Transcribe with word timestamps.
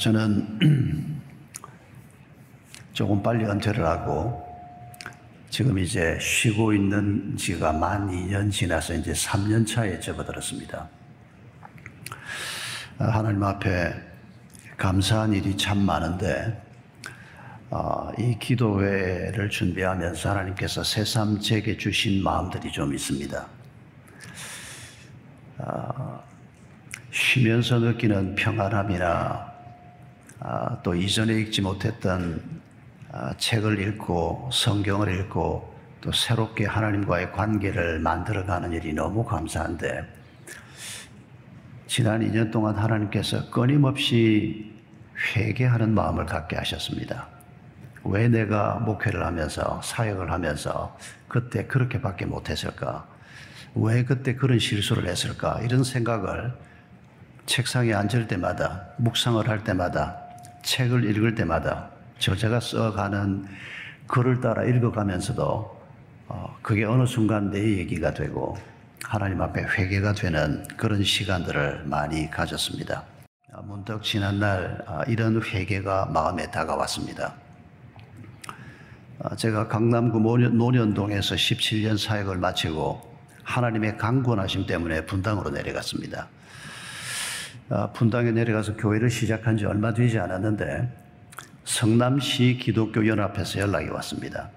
저는 0.00 1.20
조금 2.94 3.22
빨리 3.22 3.44
은퇴를 3.44 3.84
하고 3.84 4.48
지금 5.50 5.78
이제 5.78 6.16
쉬고 6.18 6.72
있는 6.72 7.36
지가 7.36 7.74
만 7.74 8.08
2년 8.08 8.50
지나서 8.50 8.94
이제 8.94 9.12
3년 9.12 9.66
차에 9.66 10.00
접어들었습니다. 10.00 10.88
아, 12.98 13.04
하나님 13.04 13.42
앞에 13.42 13.94
감사한 14.78 15.34
일이 15.34 15.54
참 15.58 15.78
많은데 15.80 16.58
어, 17.68 18.10
이 18.18 18.38
기도회를 18.38 19.50
준비하면서 19.50 20.30
하나님께서 20.30 20.82
새삼 20.82 21.40
제게 21.40 21.76
주신 21.76 22.22
마음들이 22.22 22.72
좀 22.72 22.94
있습니다. 22.94 23.46
어, 25.58 26.24
쉬면서 27.10 27.80
느끼는 27.80 28.34
평안함이나 28.36 29.06
아, 29.06 29.49
또 30.82 30.94
이전에 30.94 31.34
읽지 31.34 31.62
못했던 31.62 32.60
아, 33.12 33.34
책을 33.36 33.80
읽고 33.80 34.50
성경을 34.52 35.20
읽고 35.20 35.74
또 36.00 36.12
새롭게 36.12 36.64
하나님과의 36.64 37.32
관계를 37.32 37.98
만들어가는 37.98 38.72
일이 38.72 38.92
너무 38.92 39.24
감사한데 39.24 40.06
지난 41.86 42.20
2년 42.20 42.52
동안 42.52 42.76
하나님께서 42.76 43.50
끊임없이 43.50 44.72
회개하는 45.34 45.92
마음을 45.92 46.24
갖게 46.24 46.56
하셨습니다. 46.56 47.26
왜 48.04 48.28
내가 48.28 48.76
목회를 48.76 49.26
하면서 49.26 49.80
사역을 49.82 50.30
하면서 50.30 50.96
그때 51.28 51.66
그렇게밖에 51.66 52.24
못했을까? 52.26 53.06
왜 53.74 54.04
그때 54.04 54.36
그런 54.36 54.58
실수를 54.58 55.06
했을까? 55.06 55.60
이런 55.62 55.84
생각을 55.84 56.54
책상에 57.46 57.92
앉을 57.92 58.28
때마다, 58.28 58.86
묵상을 58.98 59.46
할 59.48 59.64
때마다, 59.64 60.29
책을 60.62 61.04
읽을 61.10 61.34
때마다 61.34 61.90
저자가 62.18 62.60
써가는 62.60 63.46
글을 64.06 64.40
따라 64.40 64.64
읽어가면서도 64.64 65.80
어, 66.28 66.56
그게 66.62 66.84
어느 66.84 67.06
순간 67.06 67.50
내 67.50 67.78
얘기가 67.78 68.14
되고 68.14 68.56
하나님 69.02 69.40
앞에 69.40 69.62
회개가 69.62 70.12
되는 70.12 70.66
그런 70.76 71.02
시간들을 71.02 71.84
많이 71.86 72.30
가졌습니다. 72.30 73.04
아, 73.52 73.60
문득 73.62 74.02
지난날 74.02 74.84
아, 74.86 75.02
이런 75.08 75.42
회개가 75.42 76.10
마음에 76.12 76.50
다가왔습니다. 76.50 77.34
아, 79.22 79.36
제가 79.36 79.68
강남구 79.68 80.20
노년동에서 80.50 81.34
17년 81.34 81.98
사역을 81.98 82.38
마치고 82.38 83.10
하나님의 83.42 83.96
강권하심 83.98 84.66
때문에 84.66 85.06
분당으로 85.06 85.50
내려갔습니다. 85.50 86.28
분당에 87.92 88.32
내려가서 88.32 88.76
교회를 88.76 89.10
시작한 89.10 89.56
지 89.56 89.64
얼마 89.64 89.94
되지 89.94 90.18
않았는데 90.18 90.88
성남시 91.64 92.58
기독교 92.60 93.06
연합회에서 93.06 93.60
연락이 93.60 93.88
왔습니다. 93.88 94.50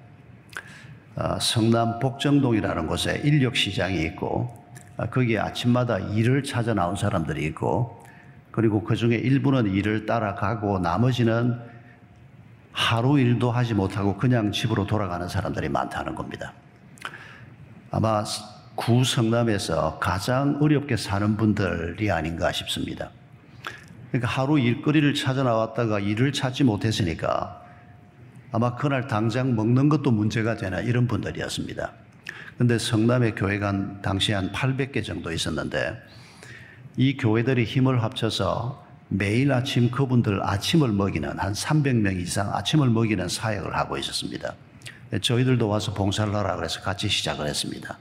성남 1.40 2.00
복정동이라는 2.00 2.88
곳에 2.88 3.22
인력 3.24 3.56
시장이 3.56 4.02
있고 4.06 4.66
거기에 5.12 5.38
아침마다 5.38 6.00
일을 6.00 6.44
찾아 6.44 6.74
나온 6.74 6.96
사람들이 6.96 7.46
있고 7.46 8.04
그리고 8.52 8.84
그 8.84 8.96
중에 8.96 9.16
일부는 9.16 9.74
일을 9.74 10.06
따라가고 10.08 10.80
나머지는 10.80 11.60
하루 12.72 13.20
일도 13.20 13.52
하지 13.52 13.76
못하고 13.76 14.18
그냥 14.18 14.52
집으로 14.52 14.88
돌아가는 14.88 15.28
사람들이 15.28 15.70
많다는 15.70 16.16
겁니다. 16.16 16.54
아마 17.92 18.24
구 18.76 19.04
성남에서 19.04 20.00
가장 20.00 20.58
어렵게 20.62 20.98
사는 20.98 21.38
분들이 21.38 22.10
아닌가 22.10 22.52
싶습니다. 22.52 23.12
그러니까 24.10 24.30
하루 24.30 24.60
일거리를 24.60 25.14
찾아 25.14 25.44
나왔다가 25.44 26.00
일을 26.00 26.34
찾지 26.34 26.64
못했으니까 26.64 27.62
아마 28.52 28.76
그날 28.76 29.08
당장 29.08 29.56
먹는 29.56 29.90
것도 29.90 30.12
문제가 30.12 30.56
되나 30.56 30.80
이런 30.80 31.08
분들이었습니다. 31.08 31.92
근데 32.58 32.78
성남에 32.78 33.32
교회가 33.32 34.02
당시 34.02 34.32
한 34.32 34.52
800개 34.52 35.04
정도 35.04 35.32
있었는데 35.32 36.00
이 36.98 37.18
교회들이 37.18 37.64
힘을 37.64 38.04
합쳐서 38.04 38.84
매일 39.10 39.52
아침 39.52 39.92
그분들 39.92 40.44
아침을 40.44 40.92
먹이는 40.92 41.40
한 41.40 41.54
300명 41.54 42.20
이상 42.20 42.54
아침을 42.54 42.90
먹이는 42.90 43.28
사역을 43.28 43.76
하고 43.76 43.98
있었습니다. 43.98 44.54
저희들도 45.22 45.68
와서 45.68 45.94
봉사를 45.94 46.34
하라 46.34 46.56
그래서 46.56 46.82
같이 46.82 47.08
시작을 47.08 47.48
했습니다. 47.48 47.98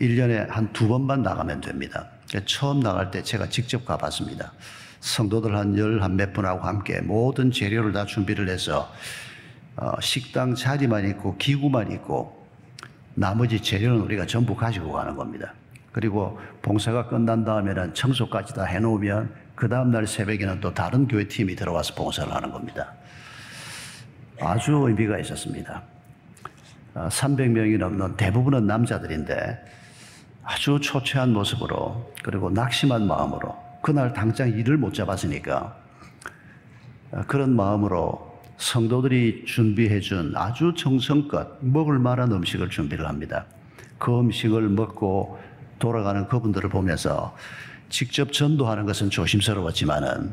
1년에 0.00 0.48
한 0.48 0.72
두 0.72 0.88
번만 0.88 1.22
나가면 1.22 1.60
됩니다. 1.60 2.06
처음 2.46 2.80
나갈 2.80 3.10
때 3.10 3.22
제가 3.22 3.48
직접 3.48 3.84
가봤습니다. 3.84 4.52
성도들 5.00 5.56
한 5.56 5.76
열 5.76 6.00
한 6.02 6.16
몇 6.16 6.32
분하고 6.32 6.60
함께 6.60 7.00
모든 7.00 7.50
재료를 7.50 7.92
다 7.92 8.04
준비를 8.04 8.48
해서 8.48 8.92
어, 9.76 9.92
식당 10.00 10.54
자리만 10.54 11.08
있고 11.10 11.36
기구만 11.36 11.92
있고 11.92 12.46
나머지 13.14 13.60
재료는 13.60 14.00
우리가 14.02 14.26
전부 14.26 14.54
가지고 14.56 14.92
가는 14.92 15.14
겁니다. 15.16 15.52
그리고 15.92 16.38
봉사가 16.62 17.08
끝난 17.08 17.44
다음에는 17.44 17.94
청소까지 17.94 18.54
다 18.54 18.64
해놓으면 18.64 19.32
그 19.54 19.68
다음날 19.68 20.06
새벽에는 20.06 20.60
또 20.60 20.72
다른 20.74 21.08
교회 21.08 21.26
팀이 21.26 21.56
들어와서 21.56 21.94
봉사를 21.94 22.32
하는 22.32 22.50
겁니다. 22.50 22.92
아주 24.40 24.72
의미가 24.72 25.18
있었습니다. 25.18 25.82
300명이 26.94 27.76
어, 27.76 27.78
넘는 27.88 28.16
대부분은 28.16 28.66
남자들인데 28.66 29.77
아주 30.50 30.80
초췌한 30.80 31.34
모습으로 31.34 32.10
그리고 32.22 32.48
낙심한 32.48 33.06
마음으로 33.06 33.54
그날 33.82 34.14
당장 34.14 34.48
일을 34.48 34.78
못 34.78 34.94
잡았으니까 34.94 35.76
어, 37.10 37.22
그런 37.26 37.54
마음으로 37.54 38.40
성도들이 38.56 39.44
준비해 39.44 40.00
준 40.00 40.32
아주 40.34 40.72
정성껏 40.74 41.58
먹을 41.60 41.98
만한 41.98 42.32
음식을 42.32 42.70
준비를 42.70 43.06
합니다. 43.06 43.44
그 43.98 44.18
음식을 44.18 44.70
먹고 44.70 45.38
돌아가는 45.78 46.26
그분들을 46.26 46.70
보면서 46.70 47.36
직접 47.90 48.32
전도하는 48.32 48.86
것은 48.86 49.10
조심스러웠지만은 49.10 50.32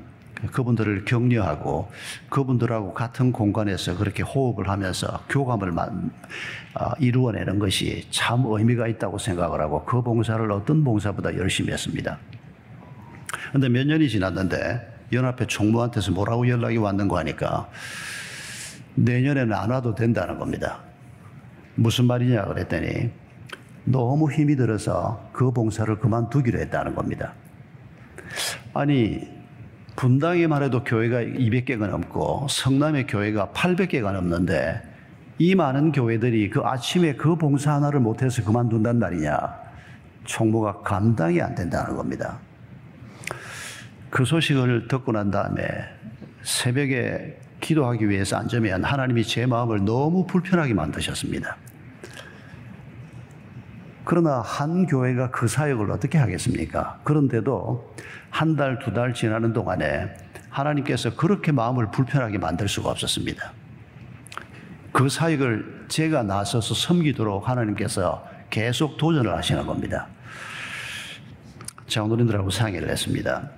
그분들을 0.51 1.05
격려하고 1.05 1.89
그분들하고 2.29 2.93
같은 2.93 3.31
공간에서 3.31 3.97
그렇게 3.97 4.23
호흡을 4.23 4.69
하면서 4.69 5.21
교감을 5.29 5.73
아, 6.73 6.93
이루어내는 6.99 7.59
것이 7.59 8.05
참 8.11 8.43
의미가 8.45 8.87
있다고 8.87 9.17
생각을 9.17 9.61
하고 9.61 9.83
그 9.85 10.01
봉사를 10.01 10.51
어떤 10.51 10.83
봉사보다 10.83 11.35
열심히 11.37 11.71
했습니다. 11.71 12.17
근데 13.51 13.69
몇 13.69 13.87
년이 13.87 14.09
지났는데 14.09 15.07
연합회 15.13 15.47
총무한테서 15.47 16.11
뭐라고 16.11 16.47
연락이 16.47 16.77
왔는 16.77 17.07
거 17.07 17.17
하니까 17.19 17.69
내년에는 18.95 19.53
안 19.53 19.71
와도 19.71 19.95
된다는 19.95 20.37
겁니다. 20.37 20.79
무슨 21.75 22.05
말이냐 22.05 22.45
그랬더니 22.45 23.11
너무 23.85 24.31
힘이 24.31 24.55
들어서 24.55 25.29
그 25.31 25.51
봉사를 25.51 25.97
그만두기로 25.99 26.59
했다는 26.59 26.95
겁니다. 26.95 27.33
아니, 28.73 29.34
분당에만 29.95 30.63
해도 30.63 30.83
교회가 30.83 31.21
200개가 31.21 31.87
넘고 31.87 32.47
성남의 32.49 33.07
교회가 33.07 33.51
800개가 33.53 34.11
넘는데 34.11 34.81
이 35.37 35.55
많은 35.55 35.91
교회들이 35.91 36.49
그 36.49 36.61
아침에 36.61 37.15
그 37.15 37.35
봉사 37.35 37.73
하나를 37.73 37.99
못해서 37.99 38.43
그만둔단 38.43 38.99
말이냐. 38.99 39.65
총무가 40.25 40.81
감당이 40.81 41.41
안 41.41 41.55
된다는 41.55 41.95
겁니다. 41.95 42.39
그 44.09 44.25
소식을 44.25 44.87
듣고 44.87 45.11
난 45.11 45.29
다음에 45.29 45.63
새벽에 46.41 47.37
기도하기 47.59 48.09
위해서 48.09 48.37
앉으면 48.37 48.83
하나님이 48.83 49.23
제 49.23 49.45
마음을 49.45 49.83
너무 49.83 50.25
불편하게 50.25 50.73
만드셨습니다. 50.73 51.57
그러나 54.03 54.41
한 54.41 54.85
교회가 54.85 55.31
그 55.31 55.47
사역을 55.47 55.89
어떻게 55.89 56.17
하겠습니까? 56.17 56.99
그런데도 57.03 57.95
한 58.35 58.57
달, 58.57 58.77
두 58.79 58.91
달 58.91 59.13
지나는 59.13 59.53
동안에 59.53 60.13
하나님께서 60.49 61.15
그렇게 61.15 61.53
마음을 61.53 61.89
불편하게 61.89 62.37
만들 62.37 62.67
수가 62.67 62.89
없었습니다. 62.89 63.53
그 64.91 65.07
사역을 65.07 65.85
제가 65.87 66.23
나서서 66.23 66.73
섬기도록 66.73 67.47
하나님께서 67.47 68.27
계속 68.49 68.97
도전을 68.97 69.33
하시는 69.33 69.65
겁니다. 69.65 70.07
장로님들하고 71.87 72.49
상의를 72.49 72.89
했습니다. 72.89 73.49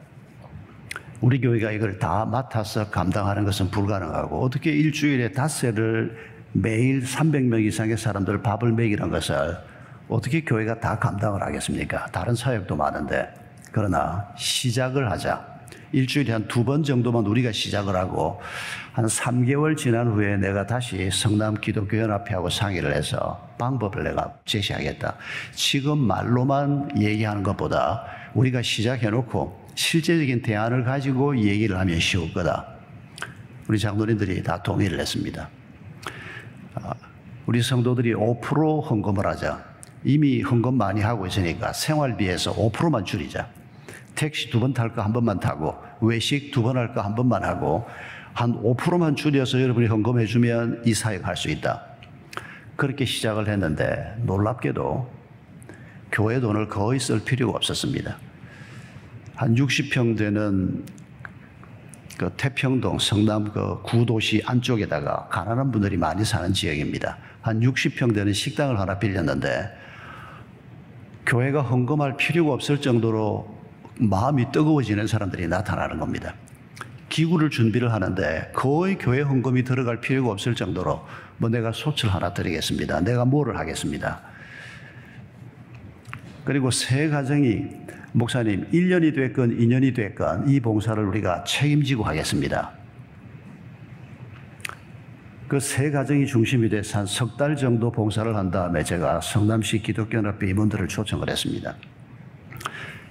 우리 1.22 1.42
교회가 1.42 1.72
이걸 1.72 1.98
다 1.98 2.26
맡아서 2.26 2.92
감당하는 2.92 3.46
것은 3.46 3.72
불가능하고 3.72 4.44
어떻게 4.44 4.72
일주일에 4.72 5.32
닷새를 5.32 6.16
매일 6.54 7.02
300명 7.02 7.66
이상의 7.66 7.98
사람들 7.98 8.44
밥을 8.44 8.74
먹이는 8.74 9.10
것을 9.10 9.58
어떻게 10.08 10.44
교회가 10.44 10.80
다 10.80 11.00
감당을 11.00 11.42
하겠습니까? 11.42 12.06
다른 12.12 12.36
사역도 12.36 12.76
많은데. 12.76 13.47
그러나 13.78 14.28
시작을 14.36 15.12
하자. 15.12 15.46
일주일에 15.92 16.34
한 16.34 16.48
두 16.48 16.66
번 16.66 16.82
정도만 16.84 17.26
우리가 17.28 17.52
시작을 17.52 17.96
하고 17.96 18.42
한 18.92 19.06
3개월 19.06 19.78
지난 19.78 20.08
후에 20.08 20.36
내가 20.38 20.66
다시 20.66 21.10
성남 21.12 21.54
기독교 21.62 21.98
연합회하고 22.00 22.50
상의를 22.50 22.96
해서 22.96 23.48
방법을 23.60 24.04
내가 24.04 24.34
제시하겠다. 24.46 25.16
지금 25.54 26.00
말로만 26.00 27.00
얘기하는 27.00 27.44
것보다 27.44 28.04
우리가 28.34 28.64
시작해 28.64 29.12
놓고 29.12 29.68
실제적인 29.76 30.42
대안을 30.42 30.84
가지고 30.84 31.38
얘기를 31.38 31.78
하면 31.78 32.00
쉬울 32.00 32.34
거다. 32.34 32.66
우리 33.68 33.78
장로님들이 33.78 34.42
다 34.42 34.62
동의를 34.64 35.00
했습니다. 35.00 35.50
아, 36.74 36.94
우리 37.46 37.62
성도들이 37.62 38.16
5% 38.16 38.90
헌금을 38.90 39.28
하자. 39.28 39.64
이미 40.04 40.42
헌금 40.42 40.76
많이 40.76 41.02
하고 41.02 41.28
있으니까 41.28 41.72
생활비에서 41.74 42.56
5%만 42.56 43.06
줄이자. 43.06 43.48
택시 44.18 44.50
두 44.50 44.60
번 44.60 44.74
탈 44.74 44.90
거 44.94 45.02
한 45.02 45.14
번만 45.14 45.40
타고 45.40 45.78
외식 46.02 46.52
두 46.52 46.64
번 46.66 46.76
할 46.76 46.94
거 46.94 47.02
한 47.02 47.16
번만 47.16 47.44
하고 47.44 47.86
한 48.34 48.54
5%만 48.62 49.16
줄여서 49.16 49.62
여러분이 49.62 49.88
헌금해 49.88 50.26
주면 50.26 50.82
이 50.86 50.94
사역 50.94 51.26
할수 51.26 51.50
있다. 51.50 51.82
그렇게 52.76 53.06
시작을 53.06 53.48
했는데 53.48 54.16
놀랍게도 54.24 55.10
교회 56.12 56.40
돈을 56.40 56.68
거의 56.68 57.00
쓸 57.00 57.24
필요가 57.24 57.58
없었습니다. 57.58 58.18
한 59.36 59.56
60평 59.56 60.18
되는 60.18 60.86
그 62.18 62.32
태평동 62.38 63.00
성남 63.00 63.52
그 63.52 63.82
구도시 63.84 64.42
안쪽에다가 64.46 65.28
가난한 65.30 65.72
분들이 65.72 65.98
많이 65.98 66.26
사는 66.26 66.52
지역입니다. 66.54 67.18
한 67.42 67.60
60평 67.60 68.14
되는 68.14 68.34
식당을 68.34 68.80
하나 68.80 68.98
빌렸는데 68.98 69.70
교회가 71.26 71.62
헌금할 71.62 72.18
필요가 72.18 72.54
없을 72.54 72.82
정도로 72.82 73.57
마음이 74.00 74.52
뜨거워지는 74.52 75.08
사람들이 75.08 75.48
나타나는 75.48 76.00
겁니다. 76.00 76.34
기구를 77.10 77.50
준비를 77.50 77.94
하는데 77.94 78.52
거의 78.54 78.98
교회 78.98 79.22
헌금이 79.22 79.64
들어갈 79.64 80.02
필요가 80.02 80.32
없을 80.32 80.56
정도로 80.56 81.06
뭐 81.38 81.50
내가 81.50 81.72
소출 81.72 82.10
하나 82.10 82.34
드리겠습니다. 82.34 83.02
내가 83.02 83.26
뭐를 83.26 83.58
하겠습니다. 83.58 84.22
그리고 86.44 86.72
세 86.72 87.10
가정이 87.10 87.66
목사님 88.14 88.70
1년이 88.72 89.16
됐건 89.16 89.58
2년이 89.58 89.96
됐건 89.96 90.50
이 90.50 90.60
봉사를 90.60 91.02
우리가 91.04 91.44
책임지고 91.44 92.04
하겠습니다. 92.04 92.72
그세 95.48 95.92
가정이 95.92 96.26
중심이 96.28 96.68
돼서 96.68 97.00
한 97.00 97.06
석 97.08 97.38
달 97.38 97.56
정도 97.56 97.90
봉사를 97.92 98.36
한 98.36 98.52
다음에 98.52 98.84
제가 98.84 99.22
성남시 99.22 99.82
기독교연합회 99.82 100.50
임원들을 100.50 100.88
초청을 100.90 101.30
했습니다. 101.30 101.76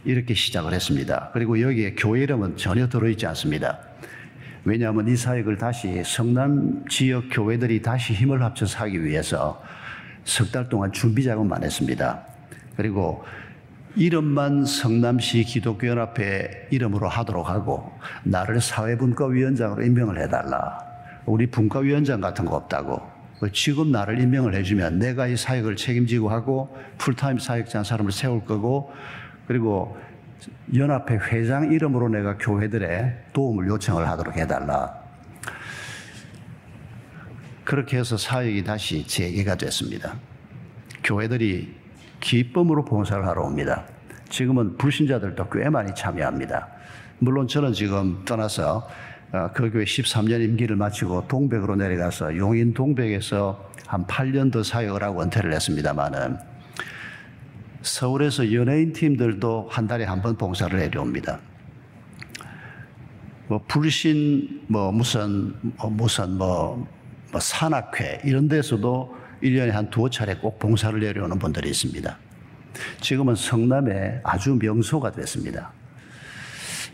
이렇게 0.07 0.35
시작을 0.35 0.73
했습니다. 0.73 1.31
그리고 1.33 1.61
여기에 1.61 1.97
교회 1.97 2.23
이름은 2.23 2.57
전혀 2.57 2.89
들어있지 2.89 3.27
않습니다. 3.27 3.79
왜냐하면 4.65 5.09
이 5.09 5.17
사역을 5.17 5.59
다시 5.59 6.03
성남 6.05 6.85
지역 6.89 7.25
교회들이 7.31 7.83
다시 7.83 8.15
힘을 8.15 8.43
합쳐서 8.43 8.79
하기 8.85 9.05
위해서 9.05 9.63
석 10.25 10.51
달 10.51 10.69
동안 10.69 10.91
준비 10.93 11.23
작업만 11.23 11.63
했습니다. 11.63 12.21
그리고 12.77 13.25
이름만 13.95 14.65
성남시 14.65 15.45
기독교연합회 15.45 16.69
이름으로 16.71 17.09
하도록 17.09 17.49
하고 17.49 17.93
나를 18.25 18.61
사회분과위원장으로 18.61 19.83
임명을 19.83 20.21
해달라. 20.21 20.79
우리 21.25 21.47
분과위원장 21.47 22.21
같은 22.21 22.45
거 22.45 22.57
없다고. 22.57 23.01
지금 23.53 23.93
나를 23.93 24.19
임명을 24.21 24.55
해주면 24.55 24.99
내가 24.99 25.27
이 25.27 25.37
사역을 25.37 25.77
책임지고 25.77 26.29
하고 26.29 26.77
풀타임 26.99 27.39
사역자 27.39 27.79
한 27.79 27.85
사람을 27.85 28.11
세울 28.13 28.45
거고 28.45 28.93
그리고 29.47 29.97
연합회 30.75 31.17
회장 31.17 31.73
이름으로 31.73 32.09
내가 32.09 32.37
교회들의 32.39 33.27
도움을 33.33 33.67
요청을 33.69 34.09
하도록 34.09 34.37
해달라. 34.37 35.07
그렇게 37.65 37.99
해서 37.99 38.17
사역이 38.17 38.65
다시 38.65 39.07
재개가 39.07 39.57
됐습니다. 39.57 40.15
교회들이 41.03 41.75
기쁨으로 42.21 42.85
봉사를 42.85 43.27
하러 43.27 43.43
옵니다. 43.45 43.85
지금은 44.29 44.77
불신자들도 44.77 45.49
꽤 45.51 45.69
많이 45.69 45.95
참여합니다. 45.95 46.69
물론 47.19 47.49
저는 47.49 47.73
지금 47.73 48.25
떠나서 48.25 48.89
어, 49.33 49.51
그 49.53 49.71
교회 49.71 49.85
13년 49.85 50.43
임기를 50.43 50.77
마치고 50.77 51.27
동백으로 51.27 51.77
내려가서 51.77 52.37
용인 52.37 52.75
동백에서 52.75 53.71
한 53.87 54.07
8년 54.07 54.53
더 54.53 54.63
사역을 54.63 55.03
하고 55.03 55.23
은퇴를 55.23 55.53
했습니다만은 55.53 56.56
서울에서 57.87 58.53
연예인 58.53 58.93
팀들도 58.93 59.69
한 59.71 59.87
달에 59.87 60.05
한 60.05 60.21
번 60.21 60.37
봉사를 60.37 60.77
내려옵니다. 60.77 61.39
뭐 63.49 63.63
불신 63.69 64.63
뭐 64.67 64.91
무슨 64.91 65.55
뭐 65.63 65.89
무슨 65.91 66.37
뭐, 66.37 66.87
뭐 67.31 67.41
산악회 67.41 68.23
이런 68.25 68.49
데서도 68.49 69.15
1년에 69.43 69.71
한 69.71 69.89
두어 69.91 70.11
차례 70.11 70.35
꼭 70.35 70.59
봉사를 70.59 70.99
내려오는 70.99 71.39
분들이 71.39 71.71
있습니다. 71.71 72.19
지금은 73.01 73.37
성남에 73.37 74.21
아주 74.25 74.59
명소가 74.61 75.13
됐습니다. 75.13 75.71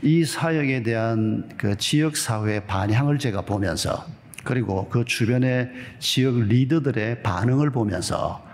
이 0.02 0.24
사역에 0.24 0.82
대한 0.82 1.48
그 1.56 1.76
지역 1.78 2.16
사회의 2.16 2.66
반향을 2.66 3.18
제가 3.18 3.42
보면서 3.42 4.04
그리고 4.44 4.88
그 4.88 5.04
주변의 5.04 5.70
지역 6.00 6.40
리더들의 6.40 7.22
반응을 7.22 7.70
보면서 7.70 8.44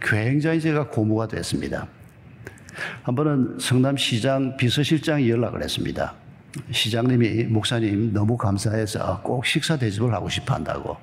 굉장히 0.00 0.60
제가 0.60 0.88
고무가 0.88 1.28
됐습니다. 1.28 1.86
한 3.02 3.14
번은 3.14 3.58
성남시장 3.58 4.56
비서실장이 4.56 5.28
연락을 5.28 5.62
했습니다. 5.62 6.14
시장님이 6.70 7.44
목사님 7.44 8.12
너무 8.12 8.36
감사해서 8.36 9.20
꼭 9.22 9.46
식사 9.46 9.76
대접을 9.76 10.12
하고 10.12 10.28
싶어 10.28 10.54
한다고. 10.54 10.96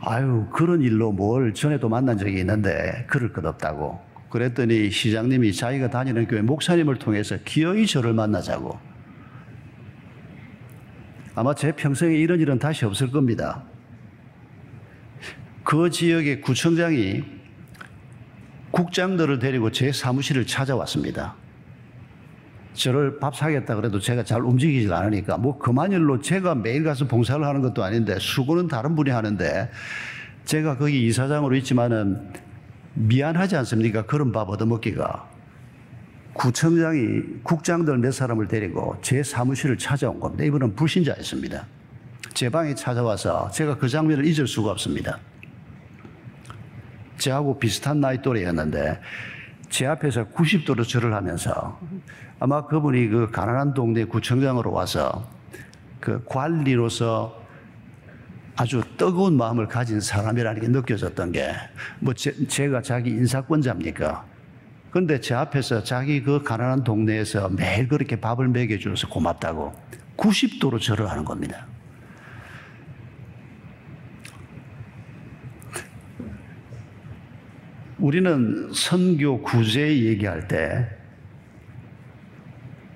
아유, 0.00 0.46
그런 0.52 0.82
일로 0.82 1.12
뭘 1.12 1.52
전에도 1.52 1.88
만난 1.88 2.16
적이 2.16 2.40
있는데 2.40 3.04
그럴 3.08 3.32
것 3.32 3.44
없다고. 3.44 3.98
그랬더니 4.30 4.90
시장님이 4.90 5.52
자기가 5.52 5.90
다니는 5.90 6.26
교회 6.28 6.42
목사님을 6.42 6.98
통해서 6.98 7.36
기어이 7.44 7.86
저를 7.86 8.12
만나자고. 8.12 8.78
아마 11.34 11.54
제 11.54 11.72
평생에 11.72 12.14
이런 12.14 12.40
일은 12.40 12.58
다시 12.58 12.84
없을 12.84 13.10
겁니다. 13.10 13.64
그 15.64 15.90
지역의 15.90 16.40
구청장이 16.40 17.35
국장들을 18.76 19.38
데리고 19.38 19.72
제 19.72 19.90
사무실을 19.90 20.46
찾아왔습니다. 20.46 21.34
저를 22.74 23.18
밥 23.18 23.34
사겠다 23.34 23.74
그래도 23.74 23.98
제가 23.98 24.22
잘 24.22 24.42
움직이질 24.42 24.92
않으니까 24.92 25.38
뭐 25.38 25.56
그만 25.58 25.92
일로 25.92 26.20
제가 26.20 26.54
매일 26.54 26.84
가서 26.84 27.06
봉사를 27.06 27.42
하는 27.42 27.62
것도 27.62 27.82
아닌데 27.82 28.18
수고는 28.20 28.68
다른 28.68 28.94
분이 28.94 29.08
하는데 29.08 29.70
제가 30.44 30.76
거기 30.76 31.06
이사장으로 31.06 31.56
있지만은 31.56 32.34
미안하지 32.92 33.56
않습니까? 33.56 34.04
그런 34.04 34.30
밥 34.30 34.50
얻어먹기가. 34.50 35.26
구청장이 36.34 37.22
국장들 37.42 37.96
몇 37.96 38.12
사람을 38.12 38.46
데리고 38.46 38.98
제 39.00 39.22
사무실을 39.22 39.78
찾아온 39.78 40.20
겁니다. 40.20 40.44
이분은 40.44 40.76
불신자였습니다. 40.76 41.64
제 42.34 42.50
방에 42.50 42.74
찾아와서 42.74 43.50
제가 43.50 43.78
그 43.78 43.88
장면을 43.88 44.26
잊을 44.26 44.46
수가 44.46 44.70
없습니다. 44.72 45.18
저하고 47.18 47.58
비슷한 47.58 48.00
나이 48.00 48.20
또래였는데 48.22 49.00
제 49.68 49.86
앞에서 49.86 50.26
90도로 50.28 50.86
절을 50.86 51.12
하면서 51.14 51.78
아마 52.38 52.66
그분이 52.66 53.08
그 53.08 53.30
가난한 53.30 53.74
동네 53.74 54.04
구청장으로 54.04 54.72
와서 54.72 55.28
그 56.00 56.22
관리로서 56.24 57.44
아주 58.58 58.82
뜨거운 58.96 59.36
마음을 59.36 59.66
가진 59.68 60.00
사람이라는 60.00 60.60
게 60.60 60.68
느껴졌던 60.68 61.32
게 61.32 61.52
뭐 62.00 62.14
제가 62.14 62.82
자기 62.82 63.10
인사권자입니까? 63.10 64.24
근데 64.90 65.20
제 65.20 65.34
앞에서 65.34 65.82
자기 65.82 66.22
그 66.22 66.42
가난한 66.42 66.84
동네에서 66.84 67.50
매일 67.50 67.88
그렇게 67.88 68.18
밥을 68.18 68.48
먹여주어서 68.48 69.08
고맙다고 69.08 69.74
90도로 70.16 70.80
절을 70.80 71.10
하는 71.10 71.24
겁니다. 71.24 71.66
우리는 77.98 78.70
선교 78.74 79.40
구제 79.40 80.04
얘기할 80.04 80.48
때 80.48 80.86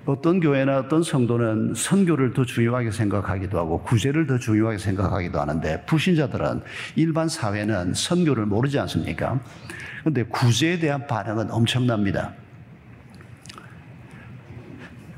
어떤 0.05 0.39
교회나 0.39 0.79
어떤 0.79 1.03
성도는 1.03 1.73
선교를 1.75 2.33
더 2.33 2.43
중요하게 2.43 2.91
생각하기도 2.91 3.57
하고 3.57 3.81
구제를 3.81 4.27
더 4.27 4.37
중요하게 4.37 4.77
생각하기도 4.77 5.39
하는데 5.39 5.85
불신자들은 5.85 6.61
일반 6.95 7.29
사회는 7.29 7.93
선교를 7.93 8.45
모르지 8.45 8.77
않습니까? 8.79 9.39
그런데 10.01 10.23
구제에 10.23 10.79
대한 10.79 11.05
반응은 11.07 11.51
엄청납니다. 11.51 12.33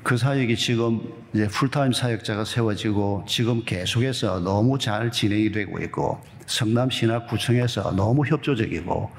그 0.03 0.17
사역이 0.17 0.55
지금 0.57 1.01
이제 1.33 1.47
풀타임 1.47 1.93
사역자가 1.93 2.43
세워지고 2.43 3.23
지금 3.27 3.63
계속해서 3.63 4.41
너무 4.41 4.77
잘 4.77 5.11
진행이 5.11 5.51
되고 5.53 5.79
있고 5.79 6.21
성남시나 6.45 7.25
구청에서 7.25 7.93
너무 7.95 8.25
협조적이고 8.25 9.09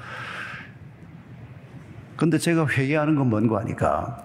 근데 2.15 2.37
제가 2.37 2.67
회개하는 2.67 3.15
건 3.15 3.29
뭔가 3.29 3.59
하니까 3.59 4.23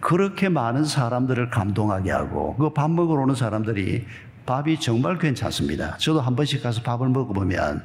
그렇게 0.00 0.48
많은 0.48 0.84
사람들을 0.84 1.50
감동하게 1.50 2.10
하고 2.10 2.56
그 2.56 2.70
밥 2.72 2.90
먹으러 2.90 3.22
오는 3.22 3.34
사람들이 3.34 4.04
밥이 4.46 4.80
정말 4.80 5.18
괜찮습니다. 5.18 5.96
저도 5.98 6.20
한 6.20 6.34
번씩 6.34 6.62
가서 6.62 6.82
밥을 6.82 7.08
먹어보면 7.10 7.84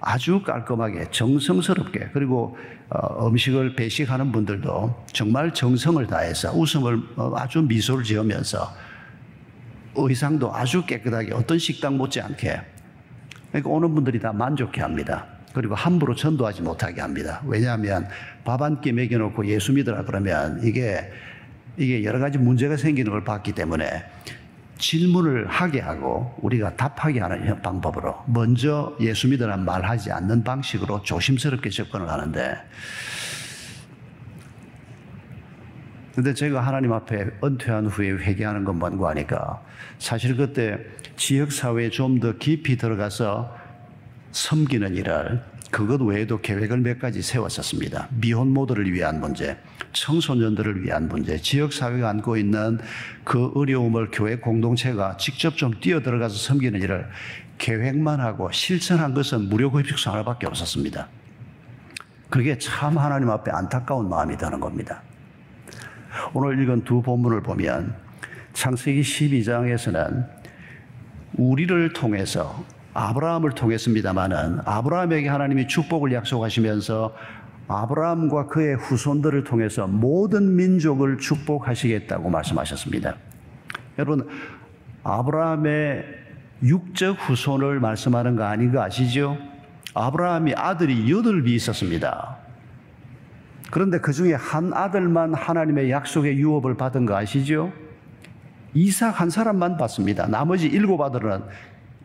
아주 0.00 0.42
깔끔하게 0.42 1.06
정성스럽게 1.10 2.10
그리고 2.12 2.56
어, 2.90 3.26
음식을 3.28 3.74
배식하는 3.74 4.30
분들도 4.30 5.04
정말 5.12 5.54
정성을 5.54 6.06
다해서 6.06 6.52
웃음을 6.52 7.00
어, 7.16 7.32
아주 7.36 7.62
미소를 7.62 8.04
지으면서 8.04 8.70
의상도 9.96 10.54
아주 10.54 10.84
깨끗하게 10.84 11.32
어떤 11.32 11.58
식당 11.58 11.96
못지않게 11.96 12.60
그러니까 13.50 13.70
오는 13.70 13.94
분들이 13.94 14.20
다 14.20 14.32
만족해 14.32 14.82
합니다. 14.82 15.24
그리고 15.54 15.74
함부로 15.74 16.14
전도하지 16.14 16.62
못하게 16.62 17.00
합니다. 17.00 17.40
왜냐하면 17.46 18.08
밥 18.44 18.60
한 18.60 18.80
끼 18.80 18.92
먹여놓고 18.92 19.46
예수 19.46 19.72
믿으라 19.72 20.04
그러면 20.04 20.60
이게 20.64 21.10
이게 21.76 22.04
여러 22.04 22.18
가지 22.18 22.38
문제가 22.38 22.76
생기는 22.76 23.10
걸 23.10 23.24
봤기 23.24 23.52
때문에 23.52 24.04
질문을 24.78 25.46
하게 25.46 25.80
하고 25.80 26.34
우리가 26.42 26.74
답하게 26.76 27.20
하는 27.20 27.62
방법으로 27.62 28.24
먼저 28.26 28.96
예수 29.00 29.28
믿으란 29.28 29.64
말하지 29.64 30.10
않는 30.12 30.42
방식으로 30.44 31.02
조심스럽게 31.02 31.70
접근을 31.70 32.08
하는데 32.10 32.56
근데 36.14 36.32
제가 36.32 36.60
하나님 36.60 36.92
앞에 36.92 37.26
은퇴한 37.42 37.86
후에 37.86 38.10
회개하는 38.10 38.64
건 38.64 38.78
뭔가 38.78 39.08
하니까 39.10 39.62
사실 39.98 40.36
그때 40.36 40.78
지역사회에 41.16 41.90
좀 41.90 42.20
더 42.20 42.36
깊이 42.38 42.76
들어가서 42.76 43.63
섬기는 44.34 44.96
일을 44.96 45.40
그것 45.70 46.00
외에도 46.02 46.40
계획을 46.40 46.78
몇 46.78 46.98
가지 46.98 47.22
세웠었습니다. 47.22 48.08
미혼모들을 48.20 48.92
위한 48.92 49.20
문제, 49.20 49.56
청소년들을 49.92 50.82
위한 50.82 51.08
문제, 51.08 51.38
지역사회가 51.38 52.08
안고 52.10 52.36
있는 52.36 52.78
그 53.22 53.52
어려움을 53.54 54.10
교회 54.12 54.36
공동체가 54.36 55.16
직접 55.16 55.56
좀 55.56 55.72
뛰어들어가서 55.80 56.34
섬기는 56.34 56.80
일을 56.82 57.08
계획만 57.58 58.20
하고 58.20 58.50
실천한 58.50 59.14
것은 59.14 59.48
무료급식소 59.48 60.10
하나밖에 60.10 60.48
없었습니다. 60.48 61.08
그게 62.28 62.58
참 62.58 62.98
하나님 62.98 63.30
앞에 63.30 63.52
안타까운 63.52 64.08
마음이 64.08 64.36
드는 64.36 64.58
겁니다. 64.58 65.02
오늘 66.32 66.60
읽은 66.60 66.82
두 66.82 67.02
본문을 67.02 67.42
보면 67.42 67.94
창세기 68.52 69.00
12장에서는 69.02 70.28
우리를 71.36 71.92
통해서 71.92 72.64
아브라함을 72.94 73.50
통했습니다마는 73.52 74.60
아브라함에게 74.64 75.28
하나님이 75.28 75.66
축복을 75.66 76.12
약속하시면서 76.12 77.14
아브라함과 77.66 78.46
그의 78.46 78.76
후손들을 78.76 79.44
통해서 79.44 79.86
모든 79.86 80.54
민족을 80.56 81.18
축복하시겠다고 81.18 82.30
말씀하셨습니다. 82.30 83.16
여러분, 83.98 84.28
아브라함의 85.02 86.04
육적 86.62 87.16
후손을 87.28 87.80
말씀하는 87.80 88.36
거 88.36 88.44
아닌 88.44 88.72
거 88.72 88.82
아시죠? 88.82 89.36
아브라함이 89.94 90.54
아들이 90.54 91.10
여덟이 91.10 91.54
있었습니다. 91.54 92.36
그런데 93.70 93.98
그 93.98 94.12
중에 94.12 94.34
한 94.34 94.72
아들만 94.72 95.34
하나님의 95.34 95.90
약속의 95.90 96.36
유업을 96.36 96.76
받은 96.76 97.06
거 97.06 97.16
아시죠? 97.16 97.72
이삭 98.72 99.20
한 99.20 99.30
사람만 99.30 99.78
받습니다. 99.78 100.26
나머지 100.26 100.66
일곱 100.66 101.00
아들은 101.00 101.42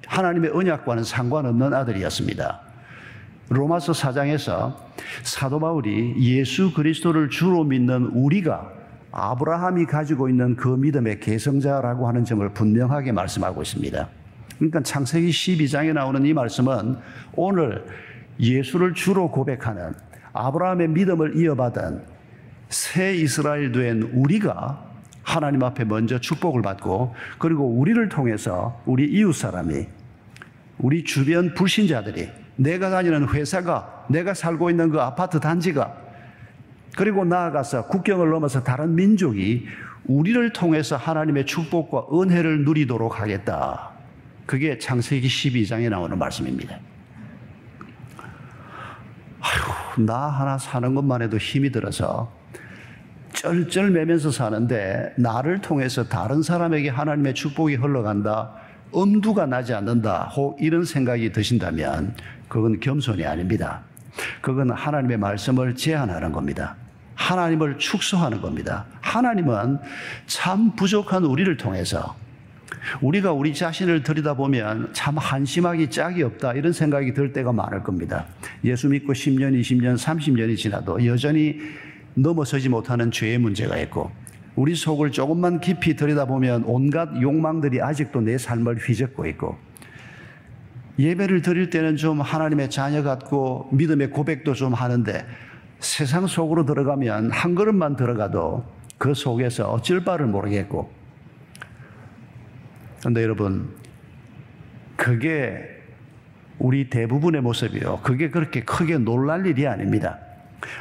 하나님의 0.07 0.51
언약과는 0.51 1.03
상관없는 1.03 1.73
아들이었습니다. 1.73 2.61
로마서 3.49 3.93
4장에서 3.93 4.75
사도 5.23 5.59
바울이 5.59 6.15
예수 6.19 6.73
그리스도를 6.73 7.29
주로 7.29 7.63
믿는 7.63 8.05
우리가 8.13 8.71
아브라함이 9.11 9.85
가지고 9.85 10.29
있는 10.29 10.55
그 10.55 10.67
믿음의 10.67 11.19
계성자라고 11.19 12.07
하는 12.07 12.25
점을 12.25 12.47
분명하게 12.53 13.11
말씀하고 13.11 13.61
있습니다. 13.61 14.07
그러니까 14.57 14.83
창세기 14.83 15.29
12장에 15.29 15.93
나오는 15.93 16.23
이 16.25 16.33
말씀은 16.33 16.97
오늘 17.33 17.85
예수를 18.39 18.93
주로 18.93 19.31
고백하는 19.31 19.93
아브라함의 20.33 20.89
믿음을 20.89 21.37
이어받은 21.37 22.03
새 22.69 23.15
이스라엘 23.15 23.71
된 23.71 24.03
우리가 24.13 24.88
하나님 25.29 25.63
앞에 25.63 25.83
먼저 25.83 26.19
축복을 26.19 26.63
받고 26.63 27.13
그리고 27.37 27.65
우리를 27.65 28.09
통해서 28.09 28.81
우리 28.85 29.05
이웃 29.05 29.33
사람이 29.33 29.85
우리 30.79 31.03
주변 31.03 31.53
불신자들이 31.53 32.29
내가 32.55 32.89
다니는 32.89 33.29
회사가 33.29 34.05
내가 34.09 34.33
살고 34.33 34.71
있는 34.71 34.89
그 34.89 34.99
아파트 34.99 35.39
단지가 35.39 35.95
그리고 36.97 37.23
나아가서 37.25 37.85
국경을 37.87 38.29
넘어서 38.31 38.63
다른 38.63 38.95
민족이 38.95 39.67
우리를 40.05 40.51
통해서 40.51 40.97
하나님의 40.97 41.45
축복과 41.45 42.07
은혜를 42.11 42.65
누리도록 42.65 43.21
하겠다. 43.21 43.91
그게 44.47 44.79
창세기 44.79 45.27
12장에 45.27 45.89
나오는 45.89 46.17
말씀입니다. 46.17 46.79
아휴, 49.41 50.03
나 50.03 50.27
하나 50.27 50.57
사는 50.57 50.95
것만 50.95 51.21
해도 51.21 51.37
힘이 51.37 51.71
들어서 51.71 52.38
쩔쩔매면서 53.33 54.31
사는데 54.31 55.13
나를 55.17 55.61
통해서 55.61 56.03
다른 56.03 56.41
사람에게 56.41 56.89
하나님의 56.89 57.33
축복이 57.33 57.75
흘러간다. 57.75 58.53
엄두가 58.91 59.45
나지 59.45 59.73
않는다. 59.73 60.23
혹 60.35 60.61
이런 60.61 60.83
생각이 60.83 61.31
드신다면 61.31 62.15
그건 62.47 62.79
겸손이 62.79 63.25
아닙니다. 63.25 63.81
그건 64.41 64.71
하나님의 64.71 65.17
말씀을 65.17 65.75
제한하는 65.75 66.31
겁니다. 66.31 66.75
하나님을 67.15 67.77
축소하는 67.77 68.41
겁니다. 68.41 68.85
하나님은 69.01 69.79
참 70.25 70.75
부족한 70.75 71.25
우리를 71.25 71.55
통해서 71.57 72.15
우리가 73.01 73.33
우리 73.33 73.53
자신을 73.53 74.03
들여다보면 74.03 74.93
참 74.93 75.17
한심하기 75.17 75.89
짝이 75.89 76.23
없다 76.23 76.53
이런 76.53 76.71
생각이 76.71 77.13
들 77.13 77.33
때가 77.33 77.51
많을 77.51 77.83
겁니다. 77.83 78.25
예수 78.63 78.87
믿고 78.87 79.13
10년, 79.13 79.59
20년, 79.59 79.97
30년이 79.97 80.57
지나도 80.57 81.05
여전히 81.05 81.59
넘어서지 82.15 82.69
못하는 82.69 83.11
죄의 83.11 83.37
문제가 83.37 83.77
있고 83.79 84.11
우리 84.55 84.75
속을 84.75 85.11
조금만 85.11 85.59
깊이 85.59 85.95
들여다보면 85.95 86.63
온갖 86.65 87.09
욕망들이 87.21 87.81
아직도 87.81 88.21
내 88.21 88.37
삶을 88.37 88.77
휘젓고 88.77 89.25
있고 89.27 89.57
예배를 90.97 91.41
드릴 91.41 91.69
때는 91.69 91.95
좀 91.95 92.19
하나님의 92.19 92.69
자녀 92.69 93.03
같고 93.03 93.69
믿음의 93.71 94.09
고백도 94.09 94.53
좀 94.53 94.73
하는데 94.73 95.25
세상 95.79 96.27
속으로 96.27 96.65
들어가면 96.65 97.31
한 97.31 97.55
걸음만 97.55 97.95
들어가도 97.95 98.65
그 98.97 99.13
속에서 99.13 99.71
어쩔 99.71 100.03
바를 100.03 100.25
모르겠고 100.27 100.91
그런데 102.99 103.23
여러분 103.23 103.69
그게 104.97 105.79
우리 106.59 106.89
대부분의 106.89 107.41
모습이요. 107.41 108.01
그게 108.03 108.29
그렇게 108.29 108.63
크게 108.63 108.97
놀랄 108.97 109.45
일이 109.45 109.65
아닙니다. 109.65 110.19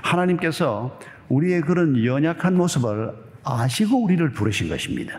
하나님께서 0.02 0.98
우리의 1.28 1.62
그런 1.62 2.04
연약한 2.04 2.56
모습을 2.56 3.12
아시고 3.44 4.02
우리를 4.04 4.30
부르신 4.32 4.68
것입니다. 4.68 5.18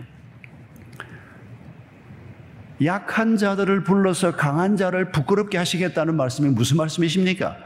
약한 2.83 3.35
자들을 3.35 3.83
불러서 3.83 4.35
강한 4.35 4.77
자를 4.77 5.11
부끄럽게 5.11 5.57
하시겠다는 5.57 6.15
말씀이 6.15 6.49
무슨 6.49 6.77
말씀이십니까? 6.77 7.57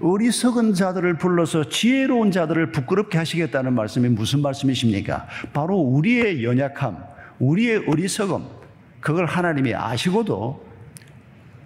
어리석은 0.00 0.74
자들을 0.74 1.16
불러서 1.16 1.68
지혜로운 1.68 2.30
자들을 2.30 2.70
부끄럽게 2.70 3.16
하시겠다는 3.18 3.72
말씀이 3.72 4.08
무슨 4.10 4.42
말씀이십니까? 4.42 5.26
바로 5.52 5.76
우리의 5.76 6.44
연약함, 6.44 6.98
우리의 7.38 7.84
어리석음, 7.88 8.44
그걸 9.00 9.24
하나님이 9.26 9.74
아시고도 9.74 10.65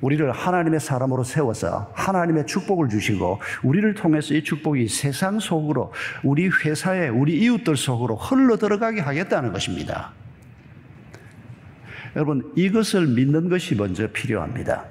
우리를 0.00 0.30
하나님의 0.33 0.80
사람으로 0.80 1.25
세워서 1.25 1.92
하나님의 1.95 2.47
축복을 2.47 2.88
주시고 2.88 3.40
우리를 3.62 3.95
통해서 3.95 4.35
이 4.35 4.42
축복이 4.42 4.88
세상 4.88 5.38
속으로 5.38 5.92
우리 6.23 6.49
회사에 6.49 7.09
우리 7.09 7.38
이웃들 7.40 7.76
속으로 7.76 8.16
흘러 8.16 8.57
들어가게 8.57 9.00
하겠다는 9.00 9.52
것입니다. 9.52 10.12
여러분 12.16 12.50
이것을 12.57 13.07
믿는 13.07 13.49
것이 13.49 13.75
먼저 13.75 14.09
필요합니다. 14.09 14.85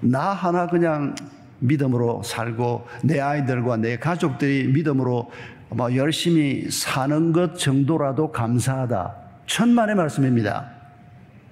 나 0.00 0.32
하나 0.32 0.66
그냥 0.66 1.14
믿음으로 1.60 2.22
살고 2.24 2.86
내 3.04 3.20
아이들과 3.20 3.76
내 3.76 3.96
가족들이 3.98 4.66
믿음으로 4.72 5.30
뭐 5.70 5.96
열심히 5.96 6.68
사는 6.70 7.32
것 7.32 7.56
정도라도 7.56 8.32
감사하다. 8.32 9.14
천만의 9.46 9.94
말씀입니다. 9.94 10.81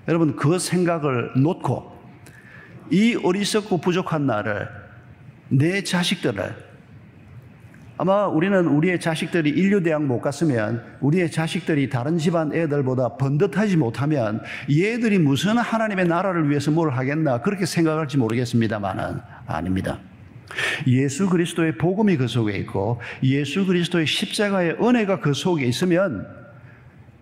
여러분 0.09 0.37
그 0.37 0.59
생각을 0.59 1.33
놓고 1.37 1.99
이 2.91 3.17
어리석고 3.23 3.79
부족한 3.79 4.27
나를 4.27 4.69
내 5.49 5.83
자식들을 5.83 6.71
아마 8.03 8.27
우리는 8.27 8.67
우리의 8.67 8.99
자식들이 8.99 9.51
인류대학 9.51 10.03
못 10.03 10.23
갔으면 10.23 10.83
우리의 11.01 11.31
자식들이 11.31 11.91
다른 11.91 12.17
집안 12.17 12.51
애들보다 12.51 13.19
번듯하지 13.19 13.77
못하면 13.77 14.41
얘들이 14.71 15.19
무슨 15.19 15.59
하나님의 15.59 16.07
나라를 16.07 16.49
위해서 16.49 16.71
뭘 16.71 16.93
하겠나 16.93 17.43
그렇게 17.43 17.67
생각할지 17.67 18.17
모르겠습니다만은 18.17 19.21
아닙니다. 19.47 19.99
예수 20.87 21.29
그리스도의 21.29 21.77
복음이 21.77 22.17
그 22.17 22.27
속에 22.27 22.57
있고 22.61 23.03
예수 23.23 23.67
그리스도의 23.67 24.07
십자가의 24.07 24.79
은혜가 24.83 25.21
그 25.21 25.35
속에 25.35 25.67
있으면 25.67 26.27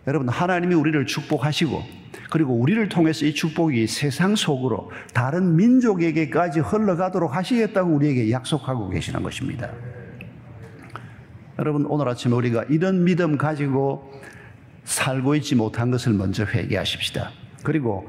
여러분 0.06 0.28
하나님이 0.28 0.76
우리를 0.76 1.06
축복하시고 1.06 1.82
그리고 2.30 2.54
우리를 2.54 2.88
통해서 2.88 3.24
이 3.24 3.34
축복이 3.34 3.86
세상 3.86 4.36
속으로 4.36 4.90
다른 5.14 5.56
민족에게까지 5.56 6.60
흘러가도록 6.60 7.34
하시겠다고 7.34 7.90
우리에게 7.90 8.30
약속하고 8.30 8.90
계시는 8.90 9.22
것입니다. 9.22 9.70
여러분, 11.58 11.86
오늘 11.86 12.08
아침에 12.08 12.34
우리가 12.34 12.64
이런 12.68 13.04
믿음 13.04 13.36
가지고 13.36 14.12
살고 14.84 15.34
있지 15.36 15.54
못한 15.54 15.90
것을 15.90 16.12
먼저 16.12 16.44
회개하십시다. 16.44 17.30
그리고 17.64 18.08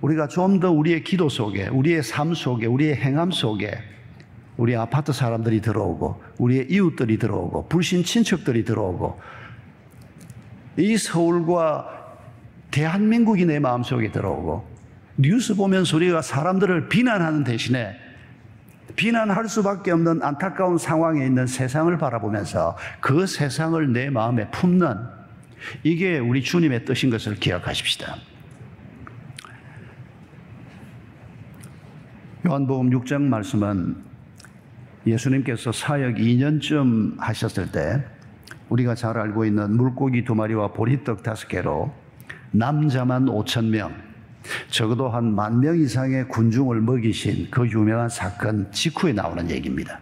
우리가 0.00 0.28
좀 0.28 0.60
더 0.60 0.70
우리의 0.70 1.02
기도 1.02 1.28
속에, 1.28 1.68
우리의 1.68 2.02
삶 2.02 2.34
속에, 2.34 2.66
우리의 2.66 2.96
행함 2.96 3.30
속에 3.30 3.78
우리 4.56 4.76
아파트 4.76 5.12
사람들이 5.12 5.60
들어오고, 5.60 6.22
우리의 6.38 6.66
이웃들이 6.70 7.18
들어오고, 7.18 7.68
불신 7.68 8.04
친척들이 8.04 8.64
들어오고, 8.64 9.18
이 10.76 10.96
서울과 10.96 12.03
대한민국이 12.74 13.46
내 13.46 13.60
마음속에 13.60 14.10
들어오고, 14.10 14.66
뉴스 15.16 15.54
보면서 15.54 15.96
우리가 15.96 16.22
사람들을 16.22 16.88
비난하는 16.88 17.44
대신에 17.44 17.94
비난할 18.96 19.48
수밖에 19.48 19.92
없는 19.92 20.20
안타까운 20.24 20.76
상황에 20.76 21.24
있는 21.24 21.46
세상을 21.46 21.96
바라보면서 21.96 22.76
그 23.00 23.28
세상을 23.28 23.92
내 23.92 24.10
마음에 24.10 24.50
품는 24.50 24.96
이게 25.84 26.18
우리 26.18 26.42
주님의 26.42 26.84
뜻인 26.84 27.10
것을 27.10 27.36
기억하십시다. 27.36 28.16
요한복음 32.44 32.90
6장 32.90 33.22
말씀은 33.22 34.02
예수님께서 35.06 35.70
사역 35.70 36.16
2년쯤 36.16 37.20
하셨을 37.20 37.70
때 37.70 38.04
우리가 38.68 38.96
잘 38.96 39.16
알고 39.16 39.44
있는 39.44 39.76
물고기 39.76 40.24
두 40.24 40.34
마리와 40.34 40.72
보리떡 40.72 41.22
다섯 41.22 41.46
개로 41.46 42.03
남자만 42.58 43.26
5천 43.26 43.64
명, 43.66 43.92
적어도 44.68 45.08
한 45.08 45.34
만 45.34 45.58
명 45.58 45.76
이상의 45.76 46.28
군중을 46.28 46.80
먹이신 46.82 47.48
그 47.50 47.68
유명한 47.68 48.08
사건 48.08 48.70
직후에 48.70 49.12
나오는 49.12 49.50
얘기입니다. 49.50 49.98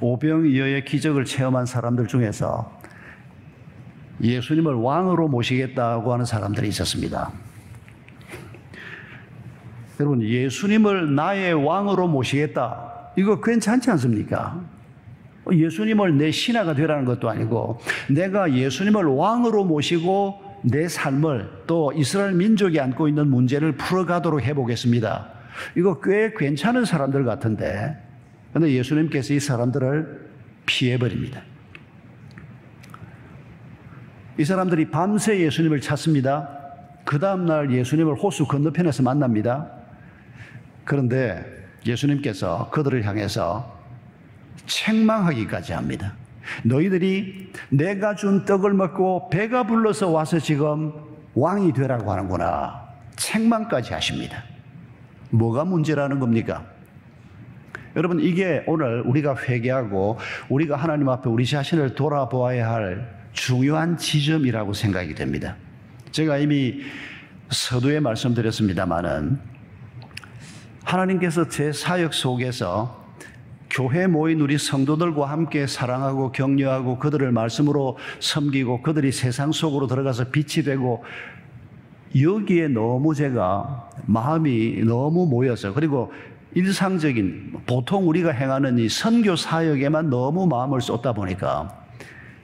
오병이어의 0.00 0.84
기적을 0.84 1.24
체험한 1.24 1.64
사람들 1.64 2.08
중에서 2.08 2.78
예수님을 4.20 4.74
왕으로 4.74 5.28
모시겠다고 5.28 6.12
하는 6.12 6.24
사람들이 6.26 6.68
있었습니다. 6.68 7.30
여러분, 9.98 10.22
예수님을 10.22 11.14
나의 11.14 11.54
왕으로 11.54 12.08
모시겠다. 12.08 13.12
이거 13.16 13.40
괜찮지 13.40 13.90
않습니까? 13.92 14.60
예수님을 15.50 16.18
내 16.18 16.30
신하가 16.30 16.74
되라는 16.74 17.04
것도 17.04 17.30
아니고, 17.30 17.80
내가 18.10 18.52
예수님을 18.52 19.04
왕으로 19.04 19.64
모시고 19.64 20.51
내 20.62 20.88
삶을 20.88 21.64
또 21.66 21.92
이스라엘 21.92 22.32
민족이 22.32 22.80
안고 22.80 23.08
있는 23.08 23.28
문제를 23.28 23.72
풀어가도록 23.72 24.42
해보겠습니다. 24.42 25.28
이거 25.76 26.00
꽤 26.00 26.32
괜찮은 26.32 26.84
사람들 26.84 27.24
같은데, 27.24 27.96
근데 28.52 28.72
예수님께서 28.72 29.34
이 29.34 29.40
사람들을 29.40 30.30
피해버립니다. 30.66 31.42
이 34.38 34.44
사람들이 34.44 34.90
밤새 34.90 35.40
예수님을 35.40 35.80
찾습니다. 35.80 36.48
그 37.04 37.18
다음날 37.18 37.72
예수님을 37.72 38.14
호수 38.14 38.46
건너편에서 38.46 39.02
만납니다. 39.02 39.70
그런데 40.84 41.44
예수님께서 41.84 42.70
그들을 42.70 43.04
향해서 43.04 43.80
책망하기까지 44.66 45.72
합니다. 45.72 46.14
너희들이 46.64 47.52
내가 47.70 48.14
준 48.14 48.44
떡을 48.44 48.74
먹고 48.74 49.30
배가 49.30 49.64
불러서 49.64 50.10
와서 50.10 50.38
지금 50.38 50.92
왕이 51.34 51.72
되라고 51.72 52.10
하는구나. 52.10 52.82
책망까지 53.16 53.92
하십니다. 53.92 54.42
뭐가 55.30 55.64
문제라는 55.64 56.18
겁니까? 56.18 56.66
여러분, 57.96 58.20
이게 58.20 58.62
오늘 58.66 59.02
우리가 59.02 59.36
회개하고 59.36 60.18
우리가 60.48 60.76
하나님 60.76 61.08
앞에 61.08 61.28
우리 61.28 61.44
자신을 61.46 61.94
돌아보아야 61.94 62.70
할 62.70 63.22
중요한 63.32 63.96
지점이라고 63.96 64.72
생각이 64.72 65.14
됩니다. 65.14 65.56
제가 66.10 66.38
이미 66.38 66.80
서두에 67.50 68.00
말씀드렸습니다만은 68.00 69.38
하나님께서 70.84 71.48
제 71.48 71.72
사역 71.72 72.12
속에서 72.14 73.01
교회 73.72 74.06
모인 74.06 74.38
우리 74.42 74.58
성도들과 74.58 75.30
함께 75.30 75.66
사랑하고 75.66 76.30
격려하고 76.32 76.98
그들을 76.98 77.32
말씀으로 77.32 77.96
섬기고 78.20 78.82
그들이 78.82 79.12
세상 79.12 79.50
속으로 79.50 79.86
들어가서 79.86 80.26
빛이 80.30 80.62
되고 80.62 81.02
여기에 82.20 82.68
너무 82.68 83.14
제가 83.14 83.88
마음이 84.04 84.84
너무 84.84 85.26
모여서 85.26 85.72
그리고 85.72 86.12
일상적인 86.54 87.62
보통 87.66 88.06
우리가 88.10 88.30
행하는 88.30 88.78
이 88.78 88.90
선교 88.90 89.36
사역에만 89.36 90.10
너무 90.10 90.46
마음을 90.46 90.82
쏟다 90.82 91.14
보니까 91.14 91.74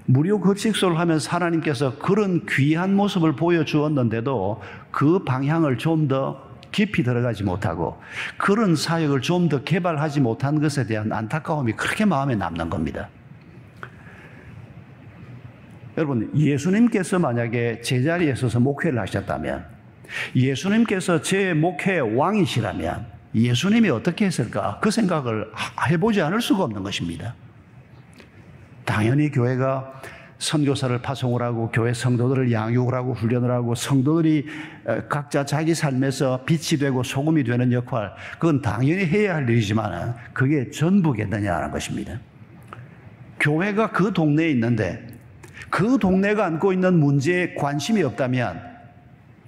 무료 0.06 0.40
급식소를 0.40 0.98
하면서 0.98 1.30
하나님께서 1.30 1.98
그런 1.98 2.46
귀한 2.48 2.96
모습을 2.96 3.36
보여주었는데도 3.36 4.62
그 4.90 5.18
방향을 5.24 5.76
좀더 5.76 6.47
깊이 6.70 7.02
들어가지 7.02 7.42
못하고 7.44 8.00
그런 8.36 8.76
사역을 8.76 9.20
좀 9.22 9.48
더 9.48 9.62
개발하지 9.64 10.20
못한 10.20 10.60
것에 10.60 10.86
대한 10.86 11.12
안타까움이 11.12 11.72
그렇게 11.72 12.04
마음에 12.04 12.34
남는 12.34 12.68
겁니다. 12.68 13.08
여러분, 15.96 16.30
예수님께서 16.36 17.18
만약에 17.18 17.80
제자리에 17.80 18.34
서서 18.34 18.60
목회를 18.60 19.00
하셨다면, 19.00 19.64
예수님께서 20.36 21.22
제 21.22 21.54
목회 21.54 21.98
왕이시라면, 21.98 23.06
예수님이 23.34 23.90
어떻게 23.90 24.26
했을까? 24.26 24.78
그 24.80 24.90
생각을 24.90 25.50
해보지 25.90 26.22
않을 26.22 26.40
수가 26.40 26.64
없는 26.64 26.82
것입니다. 26.82 27.34
당연히 28.84 29.30
교회가 29.30 30.00
선교사를 30.38 30.96
파송을 31.02 31.42
하고 31.42 31.70
교회 31.72 31.92
성도들을 31.92 32.52
양육을 32.52 32.94
하고 32.94 33.12
훈련을 33.14 33.50
하고 33.50 33.74
성도들이 33.74 34.46
각자 35.08 35.44
자기 35.44 35.74
삶에서 35.74 36.44
빛이 36.44 36.78
되고 36.78 37.02
소금이 37.02 37.44
되는 37.44 37.72
역할 37.72 38.12
그건 38.34 38.62
당연히 38.62 39.04
해야 39.04 39.36
할 39.36 39.50
일이지만 39.50 40.14
그게 40.32 40.70
전부겠느냐는 40.70 41.70
것입니다. 41.70 42.18
교회가 43.40 43.90
그 43.90 44.12
동네에 44.12 44.50
있는데 44.50 45.06
그 45.70 45.98
동네가 45.98 46.44
안고 46.46 46.72
있는 46.72 46.98
문제에 46.98 47.54
관심이 47.54 48.02
없다면 48.02 48.68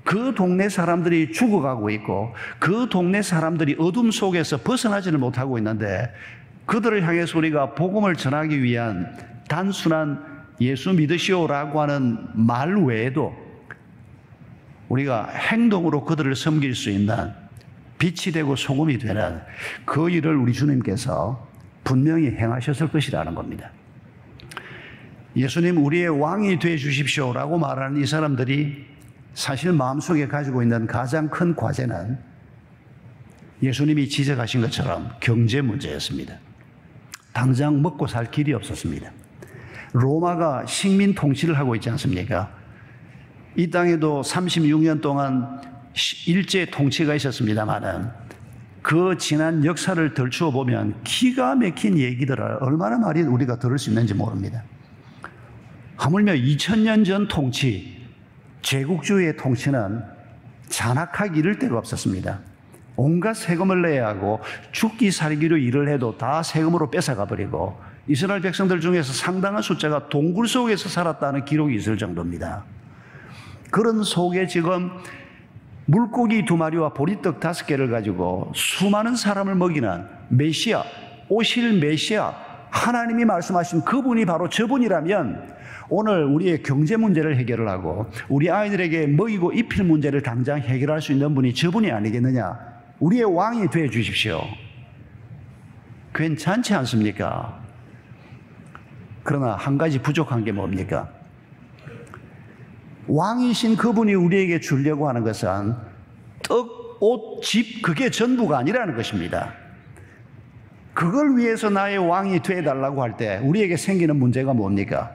그 0.05 0.35
동네 0.35 0.69
사람들이 0.69 1.33
죽어가고 1.33 1.91
있고 1.91 2.35
그 2.59 2.89
동네 2.91 3.23
사람들이 3.23 3.77
어둠 3.79 4.11
속에서 4.11 4.57
벗어나지를 4.59 5.19
못하고 5.19 5.57
있는데 5.59 6.13
그들을 6.67 7.07
향해서 7.07 7.39
우리가 7.39 7.75
복음을 7.75 8.17
전하기 8.17 8.63
위한 8.63 9.17
단순한 9.49 10.30
예수 10.61 10.93
믿으시오라고 10.93 11.81
하는 11.81 12.19
말 12.35 12.77
외에도 12.77 13.35
우리가 14.89 15.29
행동으로 15.29 16.05
그들을 16.05 16.35
섬길 16.35 16.75
수 16.75 16.91
있는 16.91 17.33
빛이 17.99 18.33
되고 18.33 18.57
소금이 18.57 18.99
되는 18.99 19.41
그 19.85 20.11
일을 20.11 20.37
우리 20.37 20.53
주님께서 20.53 21.49
분명히 21.85 22.29
행하셨을 22.31 22.89
것이라는 22.89 23.35
겁니다. 23.35 23.71
예수님 25.37 25.85
우리의 25.85 26.09
왕이 26.09 26.59
되어 26.59 26.77
주십시오라고 26.77 27.59
말하는 27.59 28.03
이 28.03 28.07
사람들이 28.07 28.87
사실 29.35 29.73
마음속에 29.73 30.27
가지고 30.27 30.63
있는 30.63 30.87
가장 30.87 31.29
큰 31.29 31.55
과제는 31.55 32.19
예수님이 33.63 34.09
지적하신 34.09 34.63
것처럼 34.63 35.11
경제 35.21 35.61
문제였습니다. 35.61 36.37
당장 37.33 37.81
먹고 37.81 38.07
살 38.07 38.31
길이 38.31 38.53
없었습니다. 38.53 39.13
로마가 39.93 40.67
식민 40.67 41.15
통치를 41.15 41.59
하고 41.59 41.75
있지 41.75 41.91
않습니까? 41.91 42.51
이 43.57 43.71
땅에도 43.71 44.23
36년 44.23 45.01
동안 45.01 45.61
일제 46.27 46.67
통치가 46.71 47.15
있었습니다만은 47.15 48.09
그 48.83 49.17
지난 49.19 49.65
역사를 49.65 50.15
덜추어 50.15 50.51
보면 50.51 51.03
기가 51.05 51.55
막힌 51.55 51.99
얘기들을 51.99 52.59
얼마나 52.61 52.99
많이 52.99 53.21
우리가 53.23 53.59
들을 53.59 53.79
수 53.79 53.91
있는지 53.91 54.15
모릅니다. 54.15 54.63
하물며 55.97 56.33
2000년 56.33 57.05
전 57.05 57.29
통치, 57.29 58.07
제국주의의 58.63 59.37
통치는 59.37 60.03
잔악하기 60.69 61.39
이를 61.39 61.59
데가 61.59 61.77
없었습니다. 61.77 62.41
온갖 62.97 63.35
세금을 63.35 63.83
내야 63.83 64.07
하고 64.09 64.41
죽기 64.73 65.11
살기로 65.11 65.59
일을 65.59 65.89
해도 65.89 66.17
다 66.17 66.43
세금으로 66.43 66.91
뺏어가 66.91 67.27
버리고 67.27 67.79
이스라엘 68.11 68.41
백성들 68.41 68.81
중에서 68.81 69.13
상당한 69.13 69.63
숫자가 69.63 70.09
동굴 70.09 70.49
속에서 70.49 70.89
살았다는 70.89 71.45
기록이 71.45 71.77
있을 71.77 71.97
정도입니다. 71.97 72.65
그런 73.71 74.03
속에 74.03 74.49
지금 74.49 74.91
물고기 75.87 76.45
두 76.45 76.57
마리와 76.57 76.93
보리떡 76.93 77.39
다섯 77.39 77.67
개를 77.67 77.89
가지고 77.89 78.51
수많은 78.53 79.15
사람을 79.15 79.55
먹이는 79.55 80.07
메시아, 80.29 80.83
오실 81.29 81.79
메시아, 81.79 82.35
하나님이 82.71 83.25
말씀하신 83.27 83.85
그분이 83.85 84.25
바로 84.25 84.49
저분이라면 84.49 85.61
오늘 85.89 86.25
우리의 86.25 86.65
경제 86.65 86.97
문제를 86.97 87.37
해결을 87.37 87.69
하고 87.69 88.11
우리 88.29 88.51
아이들에게 88.51 89.07
먹이고 89.07 89.53
입힐 89.53 89.85
문제를 89.85 90.21
당장 90.25 90.59
해결할 90.59 91.01
수 91.01 91.13
있는 91.13 91.33
분이 91.33 91.55
저분이 91.55 91.93
아니겠느냐? 91.93 92.59
우리의 92.99 93.23
왕이 93.37 93.71
되어 93.71 93.89
주십시오. 93.89 94.43
괜찮지 96.13 96.75
않습니까? 96.75 97.70
그러나 99.23 99.55
한 99.55 99.77
가지 99.79 100.01
부족한 100.01 100.45
게 100.45 100.53
뭡니까? 100.53 101.09
왕이신 103.07 103.77
그분이 103.77 104.15
우리에게 104.15 104.61
주려고 104.61 105.09
하는 105.09 105.23
것은 105.25 105.75
떡, 106.43 106.99
옷, 107.01 107.43
집, 107.43 107.83
그게 107.83 108.11
전부가 108.11 108.59
아니라는 108.59 108.95
것입니다. 108.97 109.53
그걸 110.95 111.37
위해서 111.37 111.71
나의 111.71 111.99
왕이 111.99 112.41
되어달라고 112.43 113.03
할 113.03 113.17
때 113.17 113.39
우리에게 113.43 113.77
생기는 113.77 114.17
문제가 114.17 114.53
뭡니까? 114.53 115.13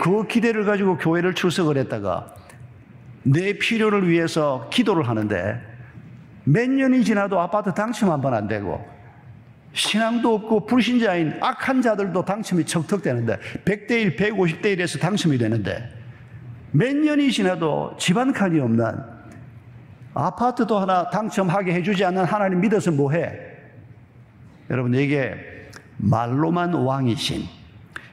그 0.00 0.26
기대를 0.26 0.64
가지고 0.64 0.96
교회를 0.96 1.34
출석을 1.34 1.76
했다가 1.76 2.34
내 3.22 3.52
필요를 3.58 4.08
위해서 4.08 4.68
기도를 4.72 5.06
하는데 5.08 5.60
몇 6.44 6.70
년이 6.70 7.04
지나도 7.04 7.38
아파트 7.38 7.74
당첨 7.74 8.10
한 8.10 8.20
번 8.22 8.32
안 8.32 8.48
되고 8.48 8.82
신앙도 9.72 10.34
없고 10.34 10.66
불신자인 10.66 11.34
악한 11.40 11.82
자들도 11.82 12.24
당첨이 12.24 12.64
척턱되는데 12.64 13.38
100대 13.64 13.90
1, 13.92 14.16
150대 14.16 14.76
1에서 14.76 15.00
당첨이 15.00 15.38
되는데 15.38 15.88
몇 16.72 16.94
년이 16.94 17.30
지나도 17.30 17.96
집안 17.98 18.32
칸이 18.32 18.58
없는 18.60 18.84
아파트도 20.14 20.78
하나 20.78 21.08
당첨하게 21.10 21.72
해주지 21.74 22.04
않는 22.04 22.24
하나님 22.24 22.60
믿어서 22.60 22.90
뭐해? 22.90 23.32
여러분 24.70 24.94
이게 24.94 25.34
말로만 25.98 26.74
왕이신 26.74 27.44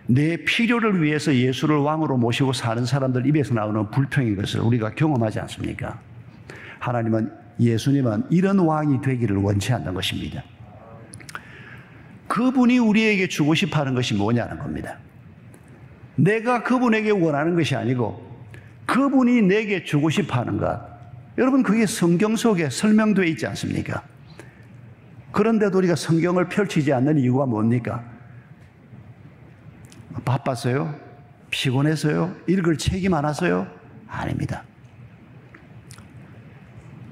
내 0.07 0.37
필요를 0.37 1.01
위해서 1.01 1.33
예수를 1.33 1.77
왕으로 1.77 2.17
모시고 2.17 2.53
사는 2.53 2.85
사람들 2.85 3.25
입에서 3.27 3.53
나오는 3.53 3.89
불평인 3.91 4.35
것을 4.35 4.61
우리가 4.61 4.91
경험하지 4.91 5.39
않습니까? 5.41 5.99
하나님은 6.79 7.31
예수님은 7.59 8.27
이런 8.29 8.59
왕이 8.59 9.01
되기를 9.01 9.37
원치 9.37 9.73
않는 9.73 9.93
것입니다. 9.93 10.43
그분이 12.37 12.77
우리에게 12.77 13.27
주고 13.27 13.55
싶어 13.55 13.79
하는 13.79 13.95
것이 13.95 14.13
뭐냐는 14.13 14.59
겁니다. 14.59 14.99
내가 16.15 16.61
그분에게 16.61 17.09
원하는 17.09 17.55
것이 17.55 17.75
아니고 17.75 18.23
그분이 18.85 19.41
내게 19.41 19.83
주고 19.83 20.11
싶어 20.11 20.35
하는 20.35 20.57
것. 20.59 20.79
여러분, 21.39 21.63
그게 21.63 21.87
성경 21.87 22.35
속에 22.35 22.69
설명되어 22.69 23.25
있지 23.25 23.47
않습니까? 23.47 24.03
그런데도 25.31 25.79
우리가 25.79 25.95
성경을 25.95 26.47
펼치지 26.47 26.93
않는 26.93 27.17
이유가 27.17 27.47
뭡니까? 27.47 28.03
바빴어요? 30.23 30.93
피곤해서요? 31.49 32.35
읽을 32.47 32.77
책이 32.77 33.09
많아서요? 33.09 33.67
아닙니다. 34.07 34.63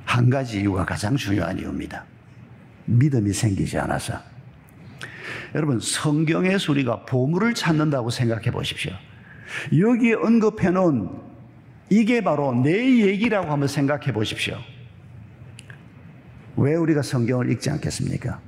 한 0.05 0.29
가지 0.29 0.59
이유가 0.59 0.85
가장 0.85 1.15
중요한 1.15 1.57
이유입니다. 1.57 2.03
믿음이 2.85 3.33
생기지 3.33 3.79
않아서. 3.79 4.34
여러분, 5.53 5.79
성경에서 5.79 6.71
우리가 6.71 7.05
보물을 7.05 7.53
찾는다고 7.53 8.09
생각해 8.09 8.51
보십시오. 8.51 8.93
여기에 9.77 10.13
언급해 10.15 10.69
놓은 10.71 11.09
이게 11.89 12.21
바로 12.23 12.53
내 12.53 13.01
얘기라고 13.01 13.51
한번 13.51 13.67
생각해 13.67 14.11
보십시오. 14.11 14.57
왜 16.57 16.75
우리가 16.75 17.01
성경을 17.01 17.51
읽지 17.51 17.69
않겠습니까? 17.69 18.39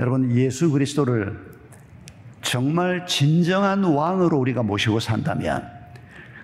여러분, 0.00 0.30
예수 0.32 0.70
그리스도를 0.70 1.38
정말 2.42 3.06
진정한 3.06 3.84
왕으로 3.84 4.38
우리가 4.38 4.62
모시고 4.62 5.00
산다면 5.00 5.68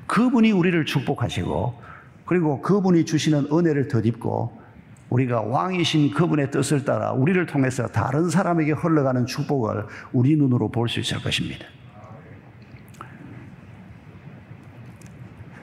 그분이 0.07 0.53
우리를 0.53 0.85
축복하시고 0.85 1.83
그리고 2.27 2.61
그분이 2.61 3.05
주시는 3.05 3.49
은혜를 3.53 3.89
덧입고 3.89 4.64
우리가 5.15 5.43
왕이신 5.43 6.11
그분의 6.11 6.51
뜻을 6.51 6.85
따라 6.85 7.13
우리를 7.13 7.47
통해서 7.47 7.87
다른 7.87 8.29
사람에게 8.29 8.73
흘러가는 8.73 9.25
축복을 9.27 9.87
우리 10.13 10.35
눈으로 10.37 10.71
볼 10.71 10.89
수 10.89 10.99
있을 11.01 11.23
것입니다. 11.23 11.67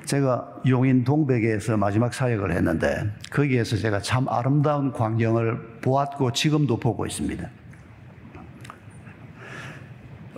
제가 0.05 0.61
용인 0.67 1.03
동백에서 1.03 1.77
마지막 1.77 2.13
사역을 2.13 2.51
했는데 2.53 3.11
거기에서 3.29 3.77
제가 3.77 3.99
참 3.99 4.27
아름다운 4.29 4.91
광경을 4.91 5.79
보았고 5.81 6.31
지금도 6.31 6.77
보고 6.77 7.05
있습니다. 7.05 7.49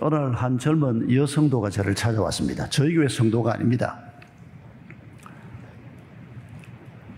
오늘 0.00 0.34
한 0.34 0.58
젊은 0.58 1.12
여성도가 1.12 1.70
저를 1.70 1.94
찾아왔습니다. 1.94 2.68
저희 2.68 2.94
교회 2.94 3.08
성도가 3.08 3.54
아닙니다. 3.54 4.03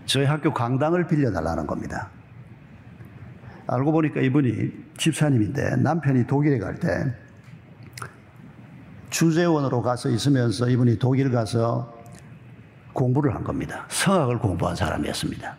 저희 0.07 0.25
학교 0.25 0.53
강당을 0.53 1.05
빌려달라는 1.07 1.67
겁니다. 1.67 2.09
알고 3.67 3.91
보니까 3.91 4.21
이분이 4.21 4.71
집사님인데 4.97 5.75
남편이 5.77 6.25
독일에 6.25 6.57
갈 6.57 6.75
때 6.79 7.13
주재원으로 9.09 9.81
가서 9.81 10.09
있으면서 10.09 10.69
이분이 10.69 10.97
독일 10.99 11.31
가서 11.31 11.93
공부를 12.93 13.35
한 13.35 13.43
겁니다. 13.43 13.85
성악을 13.89 14.39
공부한 14.39 14.75
사람이었습니다. 14.75 15.55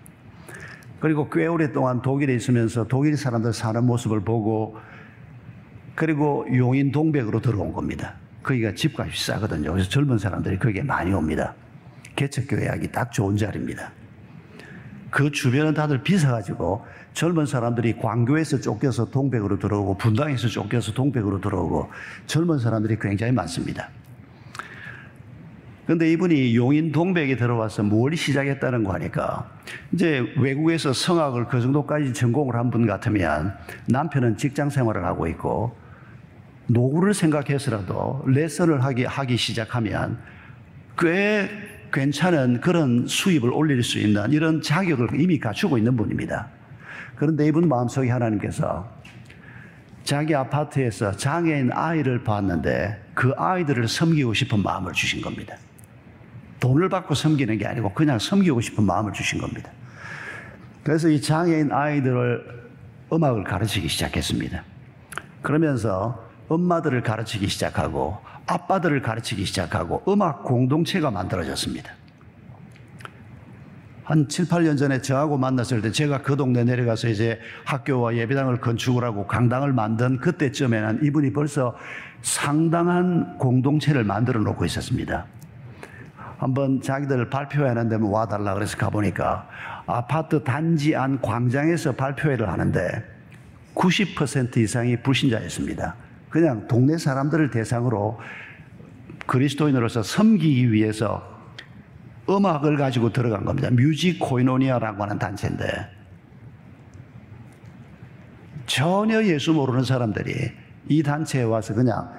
그리고 1.00 1.28
꽤 1.30 1.46
오랫동안 1.46 2.02
독일에 2.02 2.34
있으면서 2.34 2.86
독일 2.88 3.16
사람들 3.16 3.52
사는 3.52 3.84
모습을 3.84 4.20
보고 4.20 4.76
그리고 5.94 6.46
용인 6.54 6.90
동백으로 6.90 7.40
들어온 7.40 7.72
겁니다. 7.72 8.14
거기가 8.42 8.74
집값이 8.74 9.26
싸거든요. 9.26 9.72
그래서 9.72 9.88
젊은 9.90 10.18
사람들이 10.18 10.58
거기에 10.58 10.82
많이 10.82 11.12
옵니다. 11.12 11.54
개척교회 12.16 12.68
하기 12.68 12.90
딱 12.90 13.12
좋은 13.12 13.36
자리입니다. 13.36 13.92
그 15.10 15.30
주변은 15.30 15.74
다들 15.74 16.02
비싸가지고 16.02 16.84
젊은 17.14 17.46
사람들이 17.46 17.96
광교에서 17.98 18.60
쫓겨서 18.60 19.06
동백으로 19.10 19.58
들어오고 19.58 19.96
분당에서 19.96 20.48
쫓겨서 20.48 20.92
동백으로 20.92 21.40
들어오고 21.40 21.90
젊은 22.26 22.58
사람들이 22.58 22.98
굉장히 23.00 23.32
많습니다. 23.32 23.88
근데 25.86 26.12
이분이 26.12 26.54
용인 26.54 26.92
동백에 26.92 27.36
들어와서 27.36 27.82
뭘 27.82 28.14
시작했다는 28.14 28.84
거 28.84 28.92
하니까 28.92 29.50
이제 29.92 30.22
외국에서 30.36 30.92
성악을 30.92 31.46
그 31.46 31.62
정도까지 31.62 32.12
전공을 32.12 32.56
한 32.56 32.70
분 32.70 32.86
같으면 32.86 33.54
남편은 33.86 34.36
직장 34.36 34.68
생활을 34.68 35.06
하고 35.06 35.26
있고 35.28 35.74
노후를 36.66 37.14
생각해서라도 37.14 38.22
레슨을 38.26 38.84
하기, 38.84 39.04
하기 39.04 39.38
시작하면 39.38 40.18
꽤 40.98 41.48
괜찮은 41.92 42.60
그런 42.60 43.06
수입을 43.06 43.50
올릴 43.52 43.82
수 43.82 43.98
있는 43.98 44.30
이런 44.32 44.62
자격을 44.62 45.20
이미 45.20 45.38
갖추고 45.38 45.78
있는 45.78 45.96
분입니다. 45.96 46.48
그런데 47.16 47.46
이분 47.46 47.68
마음속에 47.68 48.10
하나님께서 48.10 48.88
자기 50.04 50.34
아파트에서 50.34 51.12
장애인 51.12 51.70
아이를 51.72 52.24
봤는데 52.24 53.10
그 53.14 53.32
아이들을 53.36 53.88
섬기고 53.88 54.32
싶은 54.34 54.62
마음을 54.62 54.92
주신 54.92 55.20
겁니다. 55.20 55.56
돈을 56.60 56.88
받고 56.88 57.14
섬기는 57.14 57.58
게 57.58 57.66
아니고 57.66 57.92
그냥 57.92 58.18
섬기고 58.18 58.60
싶은 58.60 58.84
마음을 58.84 59.12
주신 59.12 59.40
겁니다. 59.40 59.70
그래서 60.82 61.08
이 61.08 61.20
장애인 61.20 61.72
아이들을 61.72 62.68
음악을 63.12 63.44
가르치기 63.44 63.88
시작했습니다. 63.88 64.62
그러면서 65.42 66.26
엄마들을 66.48 67.02
가르치기 67.02 67.48
시작하고 67.48 68.18
아빠들을 68.48 69.02
가르치기 69.02 69.44
시작하고 69.44 70.02
음악 70.08 70.42
공동체가 70.42 71.10
만들어졌습니다. 71.10 71.92
한 74.08 74.26
7, 74.26 74.46
8년 74.46 74.78
전에 74.78 75.02
저하고 75.02 75.36
만났을 75.36 75.82
때 75.82 75.92
제가 75.92 76.22
그 76.22 76.34
동네 76.34 76.64
내려가서 76.64 77.08
이제 77.08 77.38
학교와 77.66 78.16
예배당을 78.16 78.58
건축을 78.58 79.04
하고 79.04 79.26
강당을 79.26 79.74
만든 79.74 80.18
그때쯤에는 80.18 81.04
이분이 81.04 81.34
벌써 81.34 81.76
상당한 82.22 83.36
공동체를 83.36 84.04
만들어 84.04 84.40
놓고 84.40 84.64
있었습니다. 84.64 85.26
한번 86.38 86.80
자기들 86.80 87.28
발표회하는 87.28 87.90
데면 87.90 88.08
와달라 88.08 88.54
그래서 88.54 88.78
가보니까 88.78 89.46
아파트 89.86 90.42
단지 90.42 90.96
안 90.96 91.20
광장에서 91.20 91.92
발표회를 91.92 92.48
하는데 92.48 93.04
90% 93.74 94.56
이상이 94.56 94.96
불신자였습니다. 95.02 96.07
그냥 96.30 96.66
동네 96.68 96.98
사람들을 96.98 97.50
대상으로 97.50 98.18
그리스도인으로서 99.26 100.02
섬기기 100.02 100.72
위해서 100.72 101.22
음악을 102.28 102.76
가지고 102.76 103.12
들어간 103.12 103.44
겁니다. 103.44 103.70
뮤직 103.70 104.18
코이노니아라고 104.18 105.02
하는 105.02 105.18
단체인데 105.18 105.66
전혀 108.66 109.22
예수 109.24 109.52
모르는 109.54 109.82
사람들이 109.84 110.52
이 110.88 111.02
단체에 111.02 111.42
와서 111.42 111.74
그냥 111.74 112.10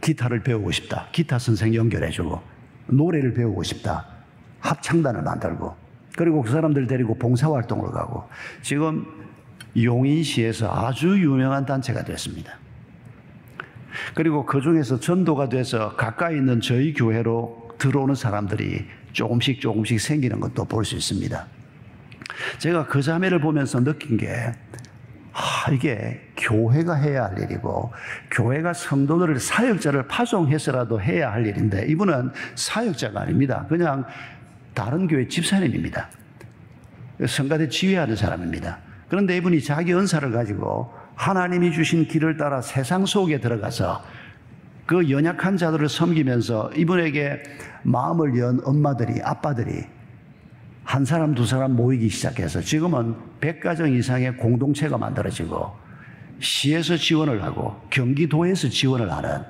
기타를 0.00 0.42
배우고 0.42 0.70
싶다. 0.70 1.08
기타 1.12 1.38
선생 1.38 1.74
연결해주고 1.74 2.40
노래를 2.88 3.34
배우고 3.34 3.62
싶다. 3.62 4.06
합창단을 4.60 5.22
만들고 5.22 5.74
그리고 6.16 6.42
그 6.42 6.50
사람들 6.50 6.86
데리고 6.86 7.18
봉사활동을 7.18 7.90
가고 7.90 8.24
지금 8.62 9.04
용인시에서 9.76 10.70
아주 10.70 11.18
유명한 11.18 11.66
단체가 11.66 12.04
됐습니다. 12.04 12.63
그리고 14.14 14.44
그 14.44 14.60
중에서 14.60 15.00
전도가 15.00 15.48
돼서 15.48 15.96
가까이 15.96 16.36
있는 16.36 16.60
저희 16.60 16.92
교회로 16.92 17.70
들어오는 17.78 18.14
사람들이 18.14 18.86
조금씩 19.12 19.60
조금씩 19.60 20.00
생기는 20.00 20.40
것도 20.40 20.64
볼 20.64 20.84
수 20.84 20.96
있습니다. 20.96 21.46
제가 22.58 22.86
그 22.86 23.00
자매를 23.00 23.40
보면서 23.40 23.82
느낀 23.82 24.16
게, 24.16 24.52
아, 25.32 25.70
이게 25.72 26.20
교회가 26.36 26.94
해야 26.94 27.24
할 27.24 27.40
일이고, 27.40 27.92
교회가 28.30 28.72
성도들을 28.72 29.38
사역자를 29.38 30.08
파송해서라도 30.08 31.00
해야 31.00 31.32
할 31.32 31.46
일인데, 31.46 31.86
이분은 31.88 32.30
사역자가 32.56 33.20
아닙니다. 33.22 33.66
그냥 33.68 34.04
다른 34.74 35.06
교회 35.06 35.28
집사님입니다. 35.28 36.08
성가대 37.26 37.68
지휘하는 37.68 38.16
사람입니다. 38.16 38.78
그런데 39.08 39.36
이분이 39.36 39.62
자기 39.62 39.94
은사를 39.94 40.28
가지고 40.32 40.92
하나님이 41.14 41.72
주신 41.72 42.06
길을 42.06 42.36
따라 42.36 42.60
세상 42.60 43.06
속에 43.06 43.40
들어가서 43.40 44.02
그 44.86 45.10
연약한 45.10 45.56
자들을 45.56 45.88
섬기면서 45.88 46.72
이분에게 46.76 47.42
마음을 47.82 48.38
연 48.38 48.60
엄마들이, 48.64 49.20
아빠들이 49.22 49.84
한 50.84 51.04
사람, 51.04 51.34
두 51.34 51.46
사람 51.46 51.74
모이기 51.74 52.10
시작해서 52.10 52.60
지금은 52.60 53.14
100가정 53.40 53.90
이상의 53.96 54.36
공동체가 54.36 54.98
만들어지고 54.98 55.74
시에서 56.40 56.96
지원을 56.96 57.42
하고 57.42 57.80
경기도에서 57.90 58.68
지원을 58.68 59.10
하는 59.10 59.42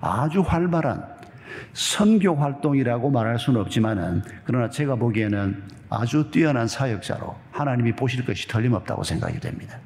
아주 0.00 0.40
활발한 0.40 1.04
선교 1.72 2.34
활동이라고 2.34 3.10
말할 3.10 3.38
수는 3.38 3.60
없지만은 3.60 4.22
그러나 4.44 4.68
제가 4.68 4.96
보기에는 4.96 5.62
아주 5.88 6.30
뛰어난 6.30 6.66
사역자로 6.66 7.36
하나님이 7.52 7.92
보실 7.92 8.24
것이 8.24 8.48
틀림없다고 8.48 9.04
생각이 9.04 9.38
됩니다. 9.38 9.78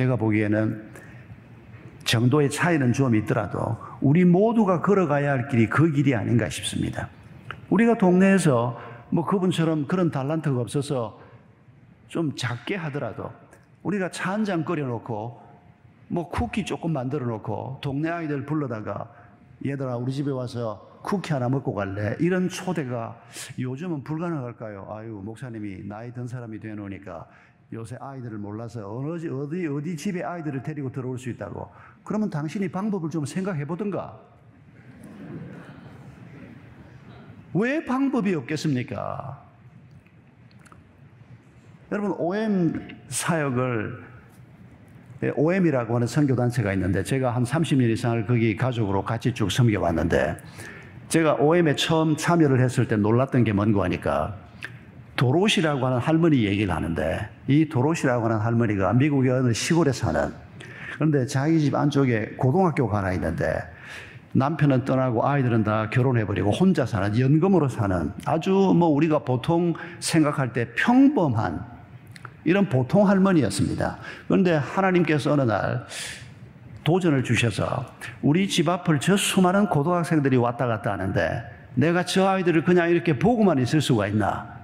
제가 0.00 0.16
보기에는 0.16 0.82
정도의 2.04 2.48
차이는 2.48 2.94
좀 2.94 3.14
있더라도 3.16 3.76
우리 4.00 4.24
모두가 4.24 4.80
걸어가야 4.80 5.30
할 5.30 5.48
길이 5.48 5.68
그 5.68 5.92
길이 5.92 6.14
아닌가 6.14 6.48
싶습니다. 6.48 7.10
우리가 7.68 7.98
동네에서 7.98 8.80
뭐 9.10 9.26
그분처럼 9.26 9.86
그런 9.86 10.10
달란트가 10.10 10.58
없어서 10.58 11.20
좀 12.08 12.34
작게 12.34 12.76
하더라도 12.76 13.30
우리가 13.82 14.10
차 14.10 14.32
한 14.32 14.44
잔 14.46 14.64
끓여놓고 14.64 15.42
뭐 16.08 16.28
쿠키 16.30 16.64
조금 16.64 16.94
만들어 16.94 17.26
놓고 17.26 17.80
동네 17.82 18.08
아이들 18.08 18.46
불러다가 18.46 19.06
얘들아 19.66 19.96
우리 19.98 20.12
집에 20.12 20.30
와서 20.30 20.88
쿠키 21.02 21.34
하나 21.34 21.50
먹고 21.50 21.74
갈래? 21.74 22.16
이런 22.20 22.48
초대가 22.48 23.20
요즘은 23.58 24.02
불가능할까요? 24.04 24.88
아유 24.90 25.20
목사님이 25.22 25.86
나이 25.86 26.10
든 26.14 26.26
사람이 26.26 26.58
되놓으니까 26.58 27.26
요새 27.72 27.96
아이들을 28.00 28.38
몰라서 28.38 28.84
어디 28.86 29.28
어디 29.28 29.66
어디 29.66 29.96
집에 29.96 30.24
아이들을 30.24 30.62
데리고 30.62 30.90
들어올 30.90 31.18
수 31.18 31.30
있다고 31.30 31.70
그러면 32.02 32.28
당신이 32.28 32.68
방법을 32.68 33.10
좀 33.10 33.24
생각해 33.24 33.64
보든가 33.64 34.18
왜 37.54 37.84
방법이 37.84 38.34
없겠습니까? 38.34 39.42
여러분 41.92 42.12
OM 42.12 42.88
사역을 43.08 44.04
OM이라고 45.34 45.96
하는 45.96 46.06
선교단체가 46.06 46.72
있는데 46.74 47.02
제가 47.02 47.34
한 47.34 47.44
30년 47.44 47.90
이상을 47.90 48.26
거기 48.26 48.56
가족으로 48.56 49.04
같이 49.04 49.34
쭉 49.34 49.50
섬겨왔는데 49.50 50.38
제가 51.08 51.34
OM에 51.34 51.74
처음 51.74 52.16
참여를 52.16 52.60
했을 52.60 52.86
때 52.86 52.96
놀랐던 52.96 53.44
게 53.44 53.52
뭔가 53.52 53.82
하니까 53.84 54.36
도로시라고 55.16 55.86
하는 55.86 55.98
할머니 55.98 56.44
얘기를 56.44 56.74
하는데 56.74 57.28
이 57.46 57.68
도로시라고 57.68 58.26
하는 58.26 58.38
할머니가 58.38 58.92
미국의 58.94 59.30
어느 59.32 59.52
시골에 59.52 59.92
사는 59.92 60.32
그런데 60.94 61.26
자기 61.26 61.60
집 61.60 61.74
안쪽에 61.74 62.34
고등학교가 62.36 62.98
하나 62.98 63.12
있는데 63.12 63.60
남편은 64.32 64.84
떠나고 64.84 65.26
아이들은 65.26 65.64
다 65.64 65.90
결혼해버리고 65.90 66.50
혼자 66.50 66.86
사는 66.86 67.18
연금으로 67.18 67.68
사는 67.68 68.12
아주 68.24 68.50
뭐 68.50 68.88
우리가 68.88 69.20
보통 69.20 69.74
생각할 69.98 70.52
때 70.52 70.68
평범한 70.76 71.64
이런 72.44 72.68
보통 72.68 73.08
할머니였습니다. 73.08 73.98
그런데 74.28 74.54
하나님께서 74.54 75.32
어느 75.32 75.42
날 75.42 75.84
도전을 76.84 77.24
주셔서 77.24 77.86
우리 78.22 78.48
집 78.48 78.68
앞을 78.68 79.00
저 79.00 79.16
수많은 79.16 79.66
고등학생들이 79.66 80.36
왔다 80.36 80.66
갔다 80.66 80.92
하는데 80.92 81.42
내가 81.74 82.04
저 82.04 82.26
아이들을 82.26 82.64
그냥 82.64 82.88
이렇게 82.88 83.18
보고만 83.18 83.58
있을 83.58 83.80
수가 83.80 84.06
있나? 84.06 84.59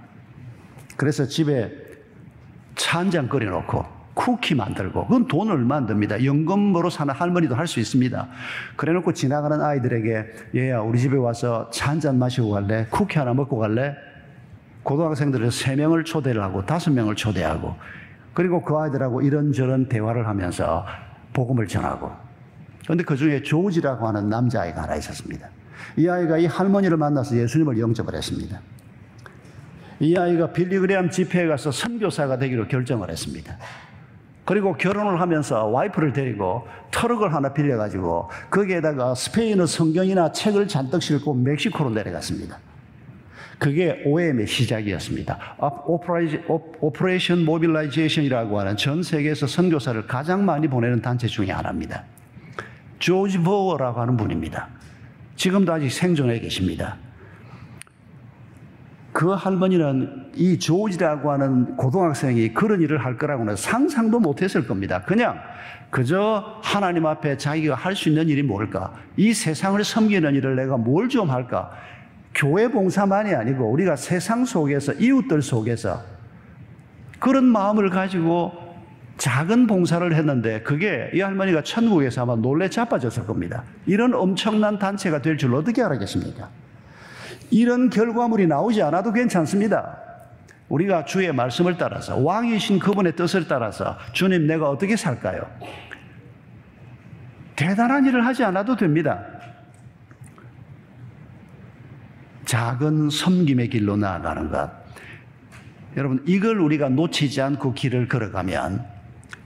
그래서 0.96 1.26
집에 1.26 1.72
차 2.74 2.98
한 3.00 3.10
잔 3.10 3.28
끓여놓고 3.28 3.84
쿠키 4.14 4.54
만들고 4.54 5.04
그건 5.06 5.26
돈을 5.28 5.52
얼마 5.52 5.76
안 5.76 5.86
듭니다. 5.86 6.22
연금 6.24 6.74
으로 6.76 6.88
사는 6.88 7.12
할머니도 7.12 7.54
할 7.54 7.66
수 7.66 7.80
있습니다. 7.80 8.28
그래놓고 8.76 9.12
지나가는 9.12 9.60
아이들에게 9.60 10.26
얘야 10.54 10.80
우리 10.80 10.98
집에 10.98 11.16
와서 11.16 11.68
차 11.70 11.90
한 11.90 12.00
잔 12.00 12.18
마시고 12.18 12.50
갈래? 12.50 12.86
쿠키 12.90 13.18
하나 13.18 13.34
먹고 13.34 13.58
갈래? 13.58 13.94
고등학생들을 14.84 15.50
세 15.50 15.76
명을 15.76 16.04
초대를 16.04 16.42
하고 16.42 16.64
다섯 16.64 16.90
명을 16.92 17.14
초대하고 17.16 17.74
그리고 18.32 18.62
그 18.62 18.76
아이들하고 18.78 19.20
이런저런 19.22 19.88
대화를 19.88 20.26
하면서 20.28 20.86
복음을 21.32 21.66
전하고 21.66 22.10
그런데 22.84 23.02
그 23.04 23.16
중에 23.16 23.42
조지라고 23.42 24.06
하는 24.06 24.28
남자아이가 24.28 24.82
하나 24.84 24.94
있었습니다. 24.96 25.48
이 25.96 26.08
아이가 26.08 26.38
이 26.38 26.46
할머니를 26.46 26.96
만나서 26.96 27.36
예수님을 27.36 27.78
영접을 27.80 28.14
했습니다. 28.14 28.60
이 30.00 30.16
아이가 30.16 30.52
빌리그레암 30.52 31.10
집회에 31.10 31.46
가서 31.46 31.70
선교사가 31.70 32.38
되기로 32.38 32.68
결정을 32.68 33.10
했습니다. 33.10 33.56
그리고 34.44 34.74
결혼을 34.74 35.20
하면서 35.20 35.66
와이프를 35.66 36.12
데리고 36.12 36.68
트럭을 36.92 37.34
하나 37.34 37.52
빌려가지고 37.52 38.30
거기에다가 38.50 39.14
스페인어 39.14 39.66
성경이나 39.66 40.30
책을 40.32 40.68
잔뜩 40.68 41.02
싣고 41.02 41.34
멕시코로 41.34 41.90
내려갔습니다. 41.90 42.58
그게 43.58 44.02
OM의 44.04 44.46
시작이었습니다. 44.46 45.56
Operation 46.80 47.44
Mobilisation이라고 47.44 48.60
하는 48.60 48.76
전 48.76 49.02
세계에서 49.02 49.46
선교사를 49.46 50.06
가장 50.06 50.44
많이 50.44 50.68
보내는 50.68 51.00
단체 51.00 51.26
중에 51.26 51.50
하나입니다. 51.50 52.04
조지 52.98 53.38
버워라고 53.42 54.00
하는 54.00 54.16
분입니다. 54.16 54.68
지금도 55.36 55.72
아직 55.72 55.90
생존해 55.90 56.38
계십니다. 56.38 56.98
그 59.16 59.30
할머니는 59.30 60.32
이 60.34 60.58
조지라고 60.58 61.32
하는 61.32 61.74
고등학생이 61.76 62.52
그런 62.52 62.82
일을 62.82 63.02
할 63.02 63.16
거라고는 63.16 63.56
상상도 63.56 64.20
못 64.20 64.42
했을 64.42 64.66
겁니다. 64.66 65.00
그냥 65.06 65.38
그저 65.88 66.60
하나님 66.62 67.06
앞에 67.06 67.38
자기가 67.38 67.74
할 67.76 67.96
수 67.96 68.10
있는 68.10 68.28
일이 68.28 68.42
뭘까? 68.42 68.92
이 69.16 69.32
세상을 69.32 69.82
섬기는 69.82 70.34
일을 70.34 70.56
내가 70.56 70.76
뭘 70.76 71.08
좀 71.08 71.30
할까? 71.30 71.70
교회 72.34 72.68
봉사만이 72.68 73.34
아니고 73.34 73.64
우리가 73.70 73.96
세상 73.96 74.44
속에서 74.44 74.92
이웃들 74.92 75.40
속에서 75.40 76.02
그런 77.18 77.44
마음을 77.44 77.88
가지고 77.88 78.52
작은 79.16 79.66
봉사를 79.66 80.14
했는데 80.14 80.60
그게 80.60 81.10
이 81.14 81.22
할머니가 81.22 81.62
천국에서 81.62 82.20
아마 82.24 82.36
놀래 82.36 82.68
자빠졌을 82.68 83.24
겁니다. 83.24 83.64
이런 83.86 84.12
엄청난 84.12 84.78
단체가 84.78 85.22
될 85.22 85.38
줄 85.38 85.54
어떻게 85.54 85.82
알았겠습니까? 85.82 86.65
이런 87.50 87.90
결과물이 87.90 88.46
나오지 88.46 88.82
않아도 88.82 89.12
괜찮습니다. 89.12 89.98
우리가 90.68 91.04
주의 91.04 91.32
말씀을 91.32 91.76
따라서 91.78 92.16
왕이신 92.16 92.78
그분의 92.78 93.14
뜻을 93.14 93.46
따라서 93.46 93.96
주님 94.12 94.46
내가 94.46 94.68
어떻게 94.68 94.96
살까요? 94.96 95.48
대단한 97.54 98.04
일을 98.04 98.26
하지 98.26 98.44
않아도 98.44 98.76
됩니다. 98.76 99.24
작은 102.44 103.10
섬김의 103.10 103.70
길로 103.70 103.96
나아가는 103.96 104.50
것. 104.50 104.70
여러분, 105.96 106.22
이걸 106.26 106.60
우리가 106.60 106.90
놓치지 106.90 107.40
않고 107.40 107.72
길을 107.72 108.08
걸어가면 108.08 108.84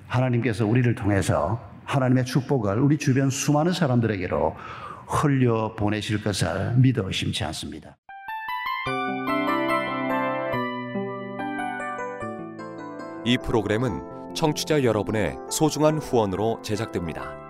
하나님께서 0.08 0.66
우리를 0.66 0.92
통해서 0.96 1.64
하나님의 1.84 2.24
축복을 2.24 2.78
우리 2.78 2.98
주변 2.98 3.30
수많은 3.30 3.72
사람들에게로 3.72 4.56
흘려 5.10 5.74
보내실 5.74 6.22
것을 6.22 6.76
믿어 6.76 7.06
의심치 7.06 7.42
않습니다. 7.44 7.96
이 13.24 13.36
프로그램은 13.36 14.34
청취자 14.34 14.84
여러분의 14.84 15.36
소중한 15.50 15.98
후원으로 15.98 16.62
제작됩니다. 16.62 17.49